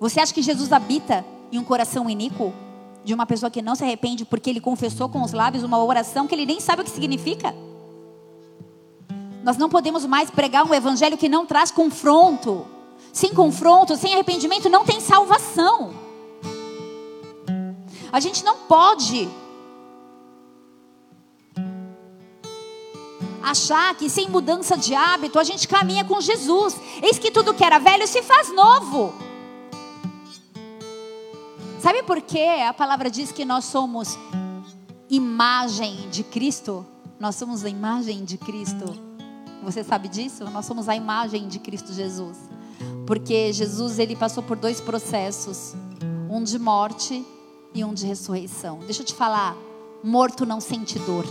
[0.00, 2.52] Você acha que Jesus habita em um coração iníquo?
[3.04, 6.26] De uma pessoa que não se arrepende porque ele confessou com os lábios uma oração
[6.26, 7.54] que ele nem sabe o que significa?
[9.44, 12.66] Nós não podemos mais pregar um evangelho que não traz confronto.
[13.12, 15.94] Sem confronto, sem arrependimento, não tem salvação.
[18.10, 19.28] A gente não pode
[23.46, 26.74] achar que sem mudança de hábito a gente caminha com Jesus.
[27.00, 29.14] Eis que tudo que era velho se faz novo.
[31.80, 32.64] Sabe por quê?
[32.66, 34.18] A palavra diz que nós somos
[35.08, 36.84] imagem de Cristo.
[37.20, 39.00] Nós somos a imagem de Cristo.
[39.62, 40.44] Você sabe disso?
[40.50, 42.36] Nós somos a imagem de Cristo Jesus.
[43.06, 45.72] Porque Jesus ele passou por dois processos,
[46.28, 47.24] um de morte
[47.72, 48.80] e um de ressurreição.
[48.80, 49.56] Deixa eu te falar,
[50.02, 51.24] morto não sente dor.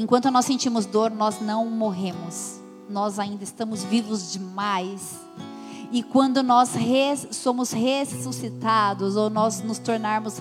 [0.00, 2.58] Enquanto nós sentimos dor, nós não morremos.
[2.88, 5.20] Nós ainda estamos vivos demais.
[5.92, 10.38] E quando nós res, somos ressuscitados, ou nós nos tornarmos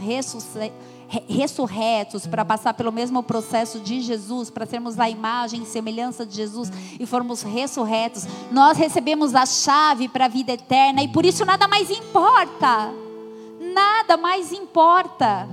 [1.27, 6.38] ressurretos para passar pelo mesmo processo de Jesus, para sermos a imagem e semelhança de
[6.38, 11.44] Jesus e formos ressurretos, nós recebemos a chave para a vida eterna e por isso
[11.44, 12.94] nada mais importa.
[13.60, 15.49] Nada mais importa.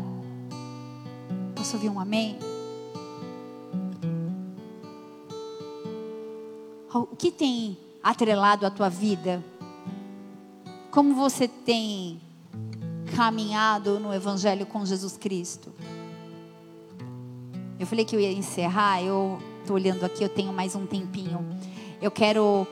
[1.57, 2.39] Posso ouvir um amém?
[6.99, 9.45] O que tem atrelado a tua vida?
[10.91, 12.19] Como você tem
[13.15, 15.73] caminhado no Evangelho com Jesus Cristo?
[17.79, 21.47] Eu falei que eu ia encerrar, eu estou olhando aqui, eu tenho mais um tempinho.
[22.01, 22.67] Eu quero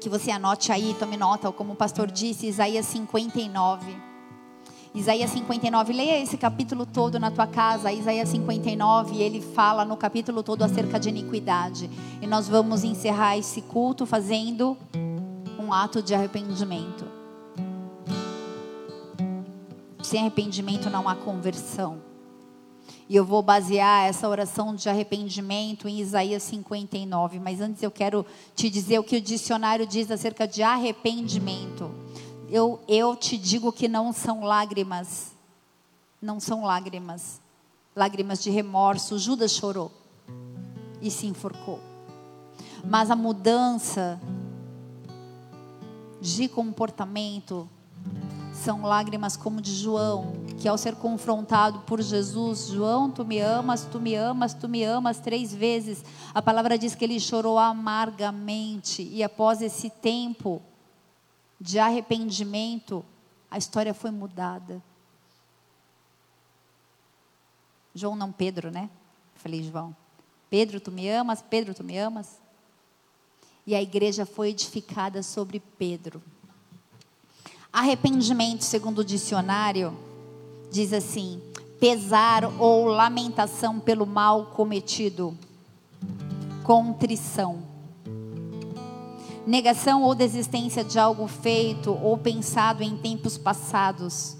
[0.00, 4.07] que você anote aí, tome nota, como o pastor disse, Isaías 59.
[4.98, 7.92] Isaías 59, leia esse capítulo todo na tua casa.
[7.92, 11.88] Isaías 59, ele fala no capítulo todo acerca de iniquidade.
[12.20, 14.76] E nós vamos encerrar esse culto fazendo
[15.56, 17.06] um ato de arrependimento.
[20.02, 22.02] Sem arrependimento não há conversão.
[23.08, 27.38] E eu vou basear essa oração de arrependimento em Isaías 59.
[27.38, 32.07] Mas antes eu quero te dizer o que o dicionário diz acerca de arrependimento
[32.50, 35.32] eu, eu te digo que não são lágrimas,
[36.20, 37.40] não são lágrimas,
[37.94, 39.18] lágrimas de remorso.
[39.18, 39.92] Judas chorou
[41.00, 41.78] e se enforcou.
[42.84, 44.20] Mas a mudança
[46.20, 47.68] de comportamento
[48.52, 53.84] são lágrimas como de João, que ao ser confrontado por Jesus, João, tu me amas,
[53.84, 56.04] tu me amas, tu me amas três vezes.
[56.34, 60.62] A palavra diz que ele chorou amargamente e após esse tempo
[61.60, 63.04] de arrependimento,
[63.50, 64.82] a história foi mudada.
[67.94, 68.88] João não Pedro, né?
[69.34, 69.94] Falei, João.
[70.48, 71.42] Pedro, tu me amas?
[71.42, 72.40] Pedro, tu me amas?
[73.66, 76.22] E a igreja foi edificada sobre Pedro.
[77.72, 79.96] Arrependimento, segundo o dicionário,
[80.70, 81.42] diz assim:
[81.78, 85.36] pesar ou lamentação pelo mal cometido,
[86.64, 87.67] contrição
[89.48, 94.36] negação ou desistência de algo feito ou pensado em tempos passados.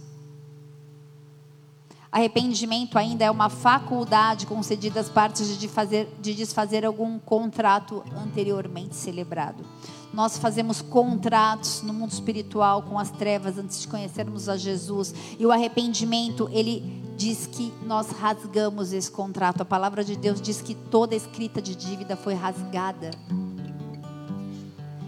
[2.13, 8.97] Arrependimento ainda é uma faculdade concedida às partes de, fazer, de desfazer algum contrato anteriormente
[8.97, 9.65] celebrado.
[10.13, 15.15] Nós fazemos contratos no mundo espiritual com as trevas antes de conhecermos a Jesus.
[15.39, 19.63] E o arrependimento, ele diz que nós rasgamos esse contrato.
[19.63, 23.11] A palavra de Deus diz que toda escrita de dívida foi rasgada.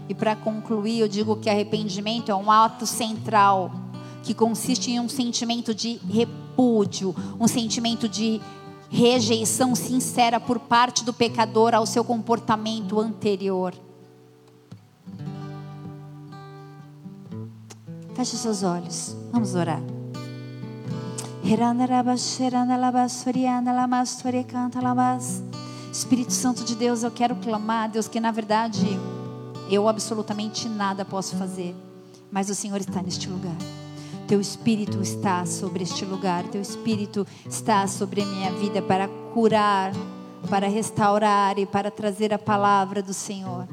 [0.09, 3.71] E para concluir, eu digo que arrependimento é um ato central
[4.23, 8.41] que consiste em um sentimento de repúdio, um sentimento de
[8.89, 13.73] rejeição sincera por parte do pecador ao seu comportamento anterior.
[18.13, 19.81] Feche seus olhos, vamos orar.
[25.91, 28.99] Espírito Santo de Deus, eu quero clamar, Deus, que na verdade
[29.71, 31.73] eu absolutamente nada posso fazer,
[32.29, 33.55] mas o Senhor está neste lugar.
[34.27, 39.93] Teu Espírito está sobre este lugar, Teu Espírito está sobre a minha vida para curar,
[40.49, 43.67] para restaurar e para trazer a palavra do Senhor.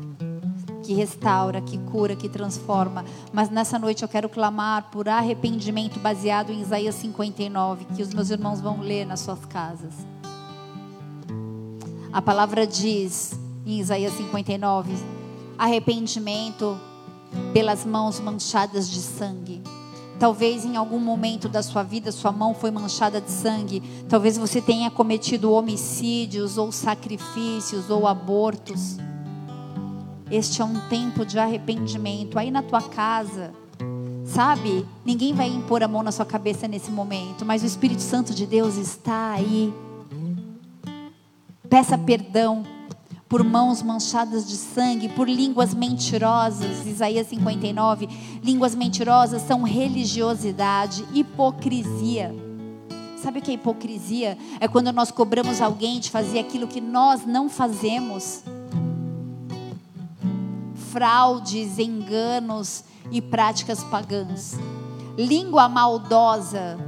[0.82, 3.04] que restaura, que cura, que transforma.
[3.30, 8.30] Mas nessa noite eu quero clamar por arrependimento baseado em Isaías 59, que os meus
[8.30, 9.92] irmãos vão ler nas suas casas.
[12.10, 15.17] A palavra diz em Isaías 59:
[15.59, 16.78] arrependimento
[17.52, 19.60] pelas mãos manchadas de sangue.
[20.18, 23.82] Talvez em algum momento da sua vida sua mão foi manchada de sangue.
[24.09, 28.97] Talvez você tenha cometido homicídios ou sacrifícios ou abortos.
[30.30, 32.39] Este é um tempo de arrependimento.
[32.39, 33.52] Aí na tua casa,
[34.24, 34.85] sabe?
[35.05, 38.44] Ninguém vai impor a mão na sua cabeça nesse momento, mas o Espírito Santo de
[38.44, 39.72] Deus está aí.
[41.68, 42.64] Peça perdão
[43.28, 46.86] por mãos manchadas de sangue, por línguas mentirosas.
[46.86, 48.09] Isaías 59.
[48.42, 52.34] Línguas mentirosas são religiosidade, hipocrisia.
[53.22, 54.38] Sabe o que é hipocrisia?
[54.59, 58.42] É quando nós cobramos alguém de fazer aquilo que nós não fazemos.
[60.90, 64.56] Fraudes, enganos e práticas pagãs.
[65.18, 66.78] Língua maldosa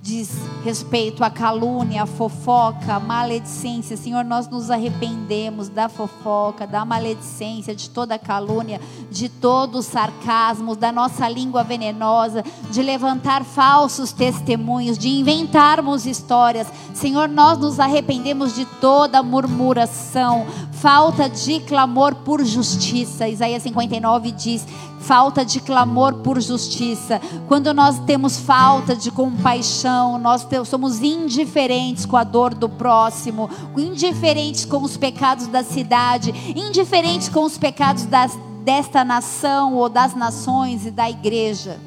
[0.00, 0.30] diz
[0.64, 3.96] respeito à calúnia, à fofoca, à maledicência.
[3.96, 8.80] Senhor, nós nos arrependemos da fofoca, da maledicência, de toda calúnia,
[9.10, 16.68] de todo o sarcasmo, da nossa língua venenosa, de levantar falsos testemunhos, de inventarmos histórias.
[16.94, 20.46] Senhor, nós nos arrependemos de toda murmuração,
[20.80, 23.28] falta de clamor por justiça.
[23.28, 24.66] Isaías 59 diz:
[25.00, 27.20] falta de clamor por justiça.
[27.46, 34.64] Quando nós temos falta de compaixão, nós somos indiferentes com a dor do próximo, indiferentes
[34.64, 40.86] com os pecados da cidade, indiferentes com os pecados das, desta nação ou das nações
[40.86, 41.78] e da igreja.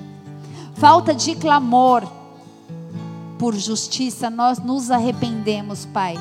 [0.76, 2.04] Falta de clamor
[3.38, 6.18] por justiça, nós nos arrependemos, Pai.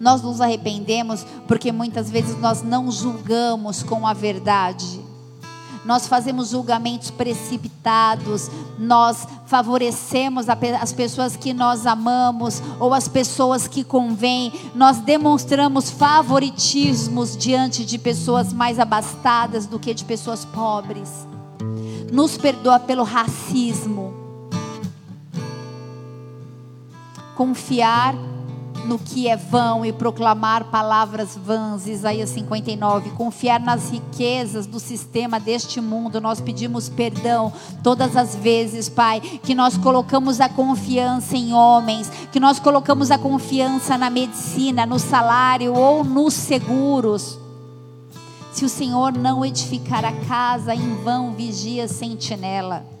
[0.00, 5.08] Nós nos arrependemos porque muitas vezes nós não julgamos com a verdade.
[5.84, 13.82] Nós fazemos julgamentos precipitados, nós favorecemos as pessoas que nós amamos ou as pessoas que
[13.82, 21.26] convêm, nós demonstramos favoritismos diante de pessoas mais abastadas do que de pessoas pobres.
[22.12, 24.12] Nos perdoa pelo racismo.
[27.34, 28.14] Confiar
[28.86, 35.38] no que é vão e proclamar palavras vãs, Isaías 59, confiar nas riquezas do sistema
[35.38, 37.52] deste mundo, nós pedimos perdão
[37.82, 43.18] todas as vezes, Pai, que nós colocamos a confiança em homens, que nós colocamos a
[43.18, 47.38] confiança na medicina, no salário ou nos seguros.
[48.52, 52.97] Se o Senhor não edificar a casa, em vão vigia sentinela.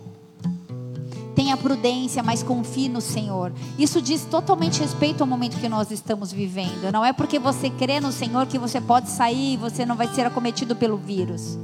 [1.38, 3.52] Tenha prudência, mas confie no Senhor.
[3.78, 6.90] Isso diz totalmente respeito ao momento que nós estamos vivendo.
[6.92, 10.08] Não é porque você crê no Senhor que você pode sair e você não vai
[10.08, 11.56] ser acometido pelo vírus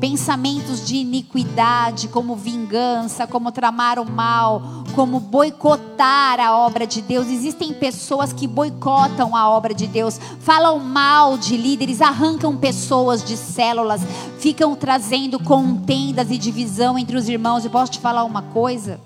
[0.00, 4.62] pensamentos de iniquidade, como vingança, como tramar o mal,
[4.94, 7.28] como boicotar a obra de Deus.
[7.28, 13.36] Existem pessoas que boicotam a obra de Deus, falam mal de líderes, arrancam pessoas de
[13.36, 14.02] células,
[14.38, 17.64] ficam trazendo contendas e divisão entre os irmãos.
[17.64, 19.00] E posso te falar uma coisa?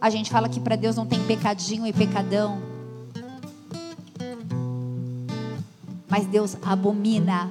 [0.00, 2.58] A gente fala que para Deus não tem pecadinho e pecadão.
[6.08, 7.50] Mas Deus abomina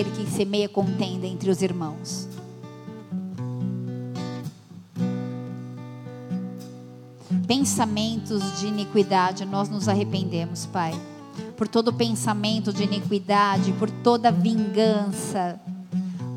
[0.00, 2.26] aquele que semeia contenda entre os irmãos.
[7.46, 10.98] Pensamentos de iniquidade, nós nos arrependemos, Pai,
[11.56, 15.60] por todo pensamento de iniquidade, por toda vingança,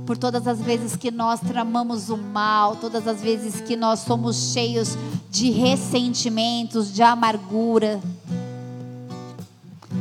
[0.05, 4.51] por todas as vezes que nós tramamos o mal, todas as vezes que nós somos
[4.51, 4.97] cheios
[5.29, 8.01] de ressentimentos, de amargura.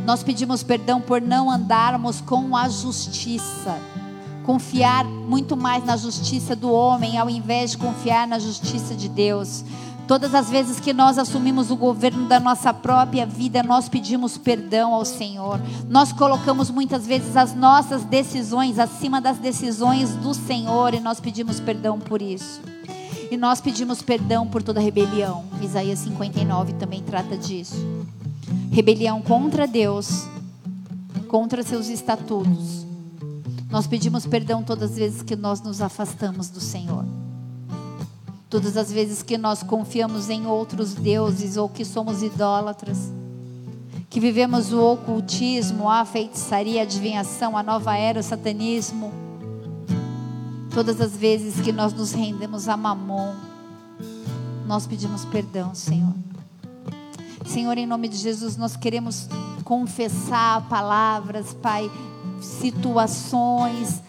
[0.05, 3.78] Nós pedimos perdão por não andarmos com a justiça,
[4.44, 9.64] confiar muito mais na justiça do homem ao invés de confiar na justiça de Deus.
[10.09, 14.93] Todas as vezes que nós assumimos o governo da nossa própria vida, nós pedimos perdão
[14.93, 15.60] ao Senhor.
[15.89, 21.60] Nós colocamos muitas vezes as nossas decisões acima das decisões do Senhor e nós pedimos
[21.60, 22.60] perdão por isso.
[23.31, 25.44] E nós pedimos perdão por toda rebelião.
[25.62, 28.02] Isaías 59 também trata disso
[28.73, 30.27] rebelião contra Deus,
[31.28, 32.86] contra seus estatutos.
[33.70, 37.05] Nós pedimos perdão todas as vezes que nós nos afastamos do Senhor.
[38.49, 43.12] Todas as vezes que nós confiamos em outros deuses ou que somos idólatras.
[44.09, 49.12] Que vivemos o ocultismo, a feitiçaria, a adivinhação, a nova era, o satanismo.
[50.73, 53.35] Todas as vezes que nós nos rendemos a mamon,
[54.66, 56.32] nós pedimos perdão, Senhor.
[57.53, 59.29] Senhor, em nome de Jesus, nós queremos
[59.62, 61.91] confessar palavras, Pai,
[62.41, 64.03] situações,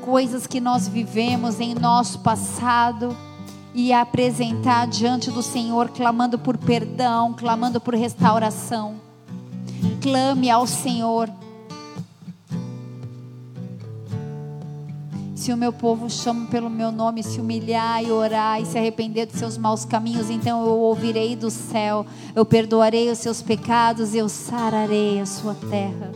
[0.00, 3.16] coisas que nós vivemos em nosso passado
[3.74, 8.94] e apresentar diante do Senhor, clamando por perdão, clamando por restauração.
[10.00, 11.28] Clame ao Senhor.
[15.38, 19.24] Se o meu povo chama pelo meu nome, se humilhar e orar e se arrepender
[19.24, 22.04] dos seus maus caminhos, então eu ouvirei do céu,
[22.34, 26.10] eu perdoarei os seus pecados, eu sararei a sua terra.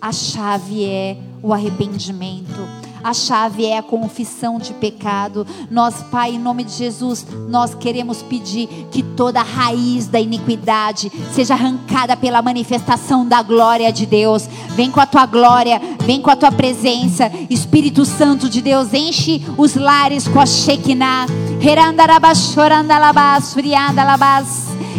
[0.00, 2.66] A chave é o arrependimento.
[3.02, 5.46] A chave é a confissão de pecado.
[5.70, 11.54] Nós, Pai, em nome de Jesus, nós queremos pedir que toda raiz da iniquidade seja
[11.54, 14.48] arrancada pela manifestação da glória de Deus.
[14.70, 17.30] Vem com a tua glória, vem com a tua presença.
[17.50, 21.26] Espírito Santo de Deus, enche os lares com a Shekinah.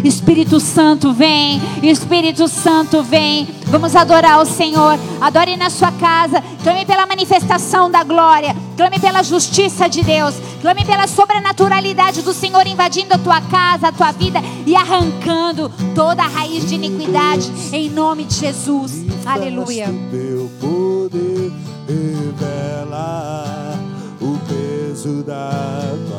[0.03, 1.61] Espírito Santo, vem.
[1.81, 3.47] Espírito Santo, vem.
[3.65, 4.97] Vamos adorar o Senhor.
[5.19, 6.41] Adore na sua casa.
[6.63, 8.55] Clame pela manifestação da glória.
[8.77, 10.35] Clame pela justiça de Deus.
[10.61, 16.23] Clame pela sobrenaturalidade do Senhor invadindo a tua casa, a tua vida e arrancando toda
[16.23, 17.51] a raiz de iniquidade.
[17.71, 19.03] Em nome de Jesus.
[19.25, 19.87] Aleluia.
[20.11, 21.51] Teu poder
[21.87, 23.77] revela
[24.21, 26.12] o peso da tua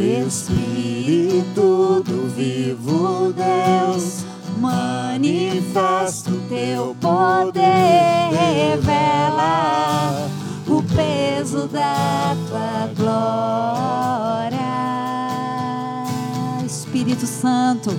[0.00, 4.24] Espírito do vivo Deus,
[4.58, 10.26] manifesta o teu poder, revela
[10.66, 14.58] o peso da tua glória.
[16.64, 17.90] Espírito Santo,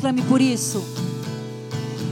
[0.00, 0.82] clame por isso.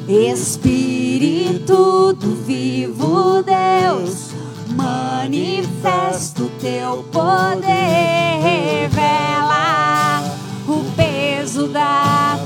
[0.07, 4.33] Espírito do vivo Deus,
[4.77, 9.00] manifesta o teu poder, revela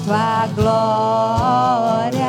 [0.05, 2.21] tua glória.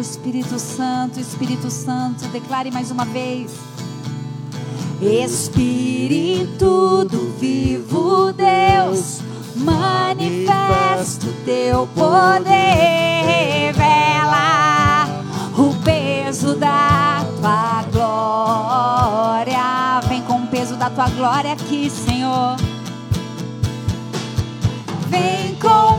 [0.00, 3.52] Espírito Santo, Espírito Santo, declare mais uma vez.
[5.00, 9.20] Espírito do vivo Deus,
[9.56, 15.06] manifesta o teu poder, revela
[15.56, 20.00] o peso da tua glória.
[20.08, 22.56] Vem com o peso da tua glória aqui, Senhor.
[25.08, 25.97] Vem com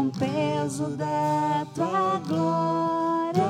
[0.00, 3.44] com peso da tua glória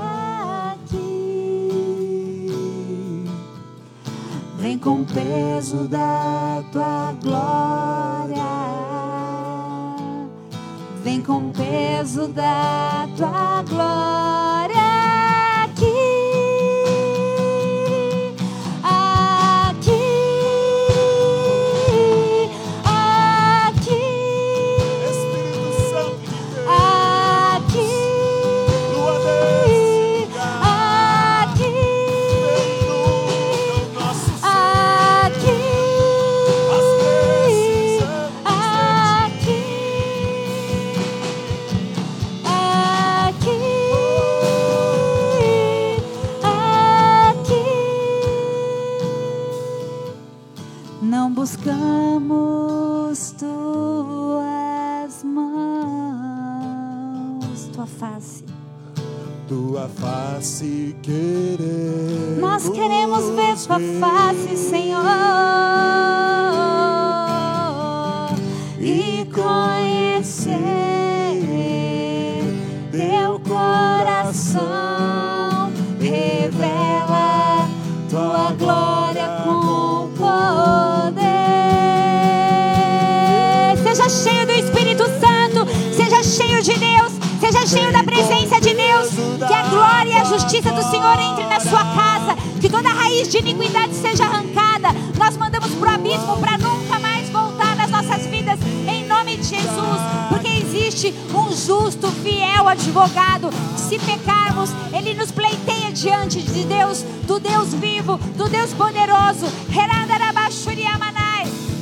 [0.73, 2.11] aqui.
[4.59, 8.51] Vem com peso da tua glória.
[11.05, 14.60] Vem com peso da tua glória
[59.81, 62.39] tua face queremos.
[62.39, 65.05] Nós queremos ver tua face, Senhor,
[68.79, 70.59] e conhecer
[72.91, 74.61] teu coração.
[75.99, 77.69] Revela
[78.11, 81.31] tua glória com poder.
[83.83, 89.09] Seja cheio do Espírito Santo, seja cheio de Deus, seja cheio da presença de Deus.
[90.31, 94.91] Justiça do Senhor entre na sua casa, que toda raiz de iniquidade seja arrancada.
[95.19, 100.01] Nós mandamos pro abismo para nunca mais voltar nas nossas vidas, em nome de Jesus,
[100.29, 103.51] porque existe um justo, fiel advogado.
[103.77, 109.47] Se pecarmos, ele nos pleiteia diante de Deus, do Deus vivo, do Deus poderoso.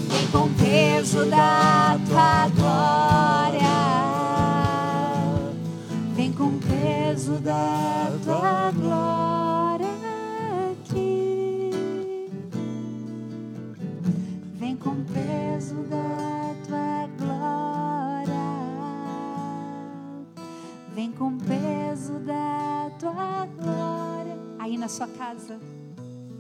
[0.08, 4.07] Vem com peso da tua glória.
[6.39, 9.89] Com peso da tua glória
[10.70, 11.70] aqui.
[14.55, 18.35] Vem com peso da tua glória.
[20.94, 24.39] Vem com peso da tua glória.
[24.60, 25.59] Aí na sua casa,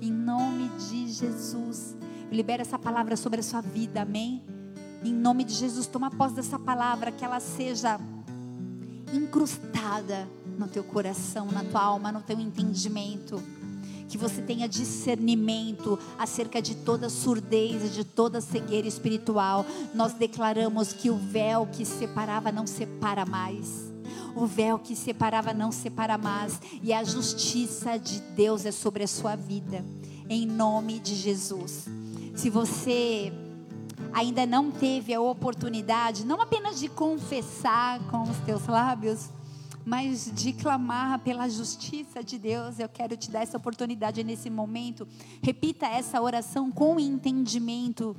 [0.00, 1.96] em nome de Jesus.
[2.30, 4.44] Libera essa palavra sobre a sua vida, amém?
[5.04, 7.98] Em nome de Jesus, toma posse dessa palavra, que ela seja
[9.12, 10.28] incrustada
[10.58, 13.42] no teu coração, na tua alma, no teu entendimento.
[14.08, 19.66] Que você tenha discernimento acerca de toda surdez e de toda cegueira espiritual.
[19.94, 23.92] Nós declaramos que o véu que separava não separa mais.
[24.34, 26.58] O véu que separava não separa mais.
[26.82, 29.84] E a justiça de Deus é sobre a sua vida.
[30.28, 31.86] Em nome de Jesus.
[32.34, 33.32] Se você
[34.12, 39.30] ainda não teve a oportunidade, não apenas de confessar com os teus lábios,
[39.84, 45.08] mas de clamar pela justiça de Deus, eu quero te dar essa oportunidade nesse momento.
[45.42, 48.14] Repita essa oração com entendimento.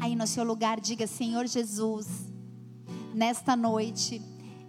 [0.00, 2.08] Aí no seu lugar, diga: Senhor Jesus,
[3.14, 4.20] nesta noite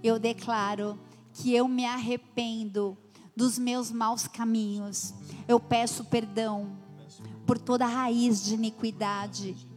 [0.03, 0.99] eu declaro
[1.33, 2.95] que eu me arrependo
[3.35, 5.13] dos meus maus caminhos.
[5.47, 6.77] Eu peço perdão
[7.45, 9.72] por toda raiz de iniquidade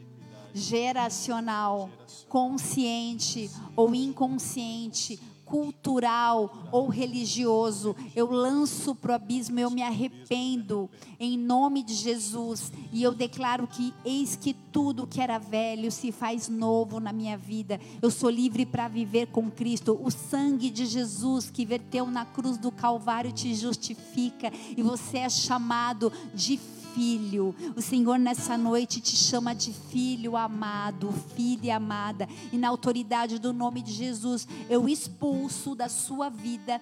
[0.57, 1.91] geracional,
[2.29, 11.39] consciente ou inconsciente, cultural ou religioso, eu lanço para o abismo, eu me arrependo em
[11.39, 16.49] nome de Jesus e eu declaro que eis que tudo que era velho se faz
[16.49, 17.81] novo na minha vida.
[18.03, 19.99] Eu sou livre para viver com Cristo.
[20.03, 25.31] O sangue de Jesus que verteu na cruz do Calvário te justifica e você é
[25.31, 27.55] chamado de filho filho.
[27.77, 32.27] O Senhor nessa noite te chama de filho amado, filha amada.
[32.51, 36.81] E na autoridade do nome de Jesus, eu expulso da sua vida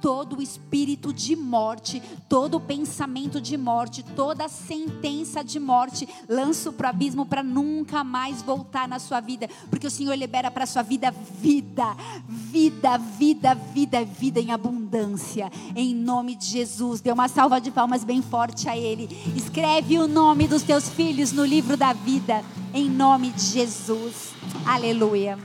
[0.00, 6.08] todo o espírito de morte, todo o pensamento de morte, toda sentença de morte.
[6.28, 10.50] Lanço para o abismo para nunca mais voltar na sua vida, porque o Senhor libera
[10.50, 11.96] para a sua vida vida,
[12.28, 15.50] vida, vida, vida, vida em abundância.
[15.76, 19.06] Em nome de Jesus, dê uma salva de palmas bem forte a Ele.
[19.36, 22.42] Escreve o nome dos teus filhos no livro da vida,
[22.72, 24.32] em nome de Jesus.
[24.66, 25.38] Aleluia.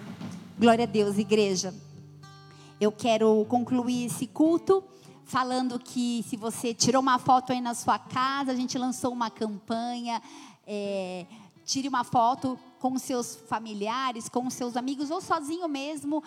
[0.57, 1.75] Glória a Deus, igreja.
[2.79, 4.81] Eu quero concluir esse culto
[5.25, 9.29] falando que se você tirou uma foto aí na sua casa, a gente lançou uma
[9.29, 10.21] campanha.
[10.65, 11.25] É,
[11.65, 16.23] tire uma foto com seus familiares, com seus amigos ou sozinho mesmo,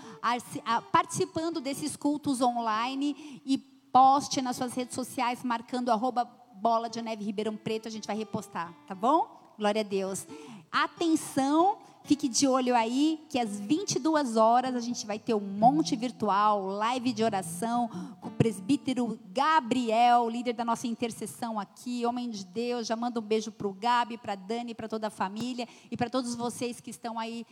[0.92, 6.24] participando desses cultos online e poste nas suas redes sociais marcando arroba
[6.56, 9.54] bola de neve Ribeirão Preto, a gente vai repostar, tá bom?
[9.56, 10.26] Glória a Deus.
[10.72, 15.94] Atenção, fique de olho aí que às 22 horas a gente vai ter um monte
[15.94, 17.88] virtual, live de oração
[18.20, 22.88] com o presbítero Gabriel, líder da nossa intercessão aqui, homem de Deus.
[22.88, 26.10] Já manda um beijo para o Gabi, para Dani, para toda a família e para
[26.10, 27.46] todos vocês que estão aí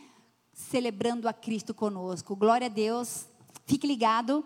[0.51, 2.35] celebrando a Cristo conosco.
[2.35, 3.27] Glória a Deus.
[3.65, 4.45] Fique ligado.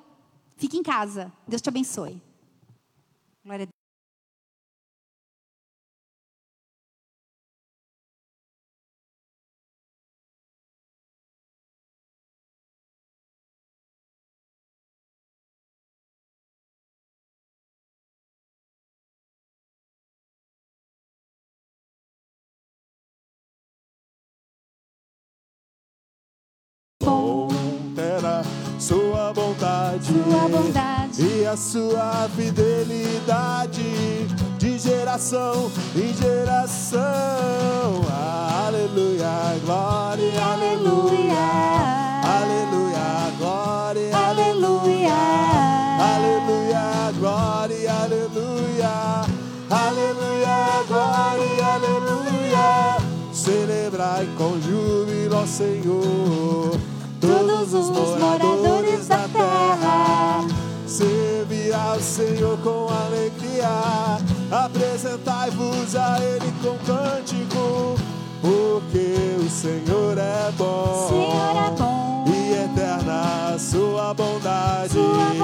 [0.58, 1.32] Fique em casa.
[1.48, 2.22] Deus te abençoe.
[3.46, 3.77] Glória a Deus.
[31.48, 33.82] A sua fidelidade
[34.58, 37.00] de geração em geração.
[38.66, 41.48] Aleluia, glória, aleluia,
[42.24, 45.14] aleluia, glória, aleluia,
[46.00, 49.26] aleluia, glória, aleluia,
[49.70, 52.98] aleluia, glória, aleluia.
[53.32, 56.78] Celebrai com júbilo, Senhor
[57.20, 60.57] todos os moradores da terra.
[60.98, 63.70] Serve ao Senhor com alegria,
[64.50, 67.96] apresentai-vos a Ele com cântico,
[68.42, 71.08] porque o Senhor é bom.
[71.08, 72.26] Senhor é bom.
[72.34, 75.36] E eterna a sua bondade, sua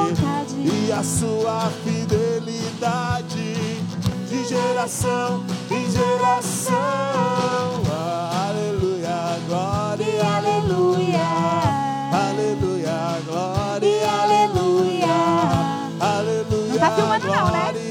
[0.58, 3.54] e a sua fidelidade
[4.28, 6.74] de geração em geração.
[8.50, 11.82] Aleluia, glória, e aleluia.
[17.41, 17.82] 我来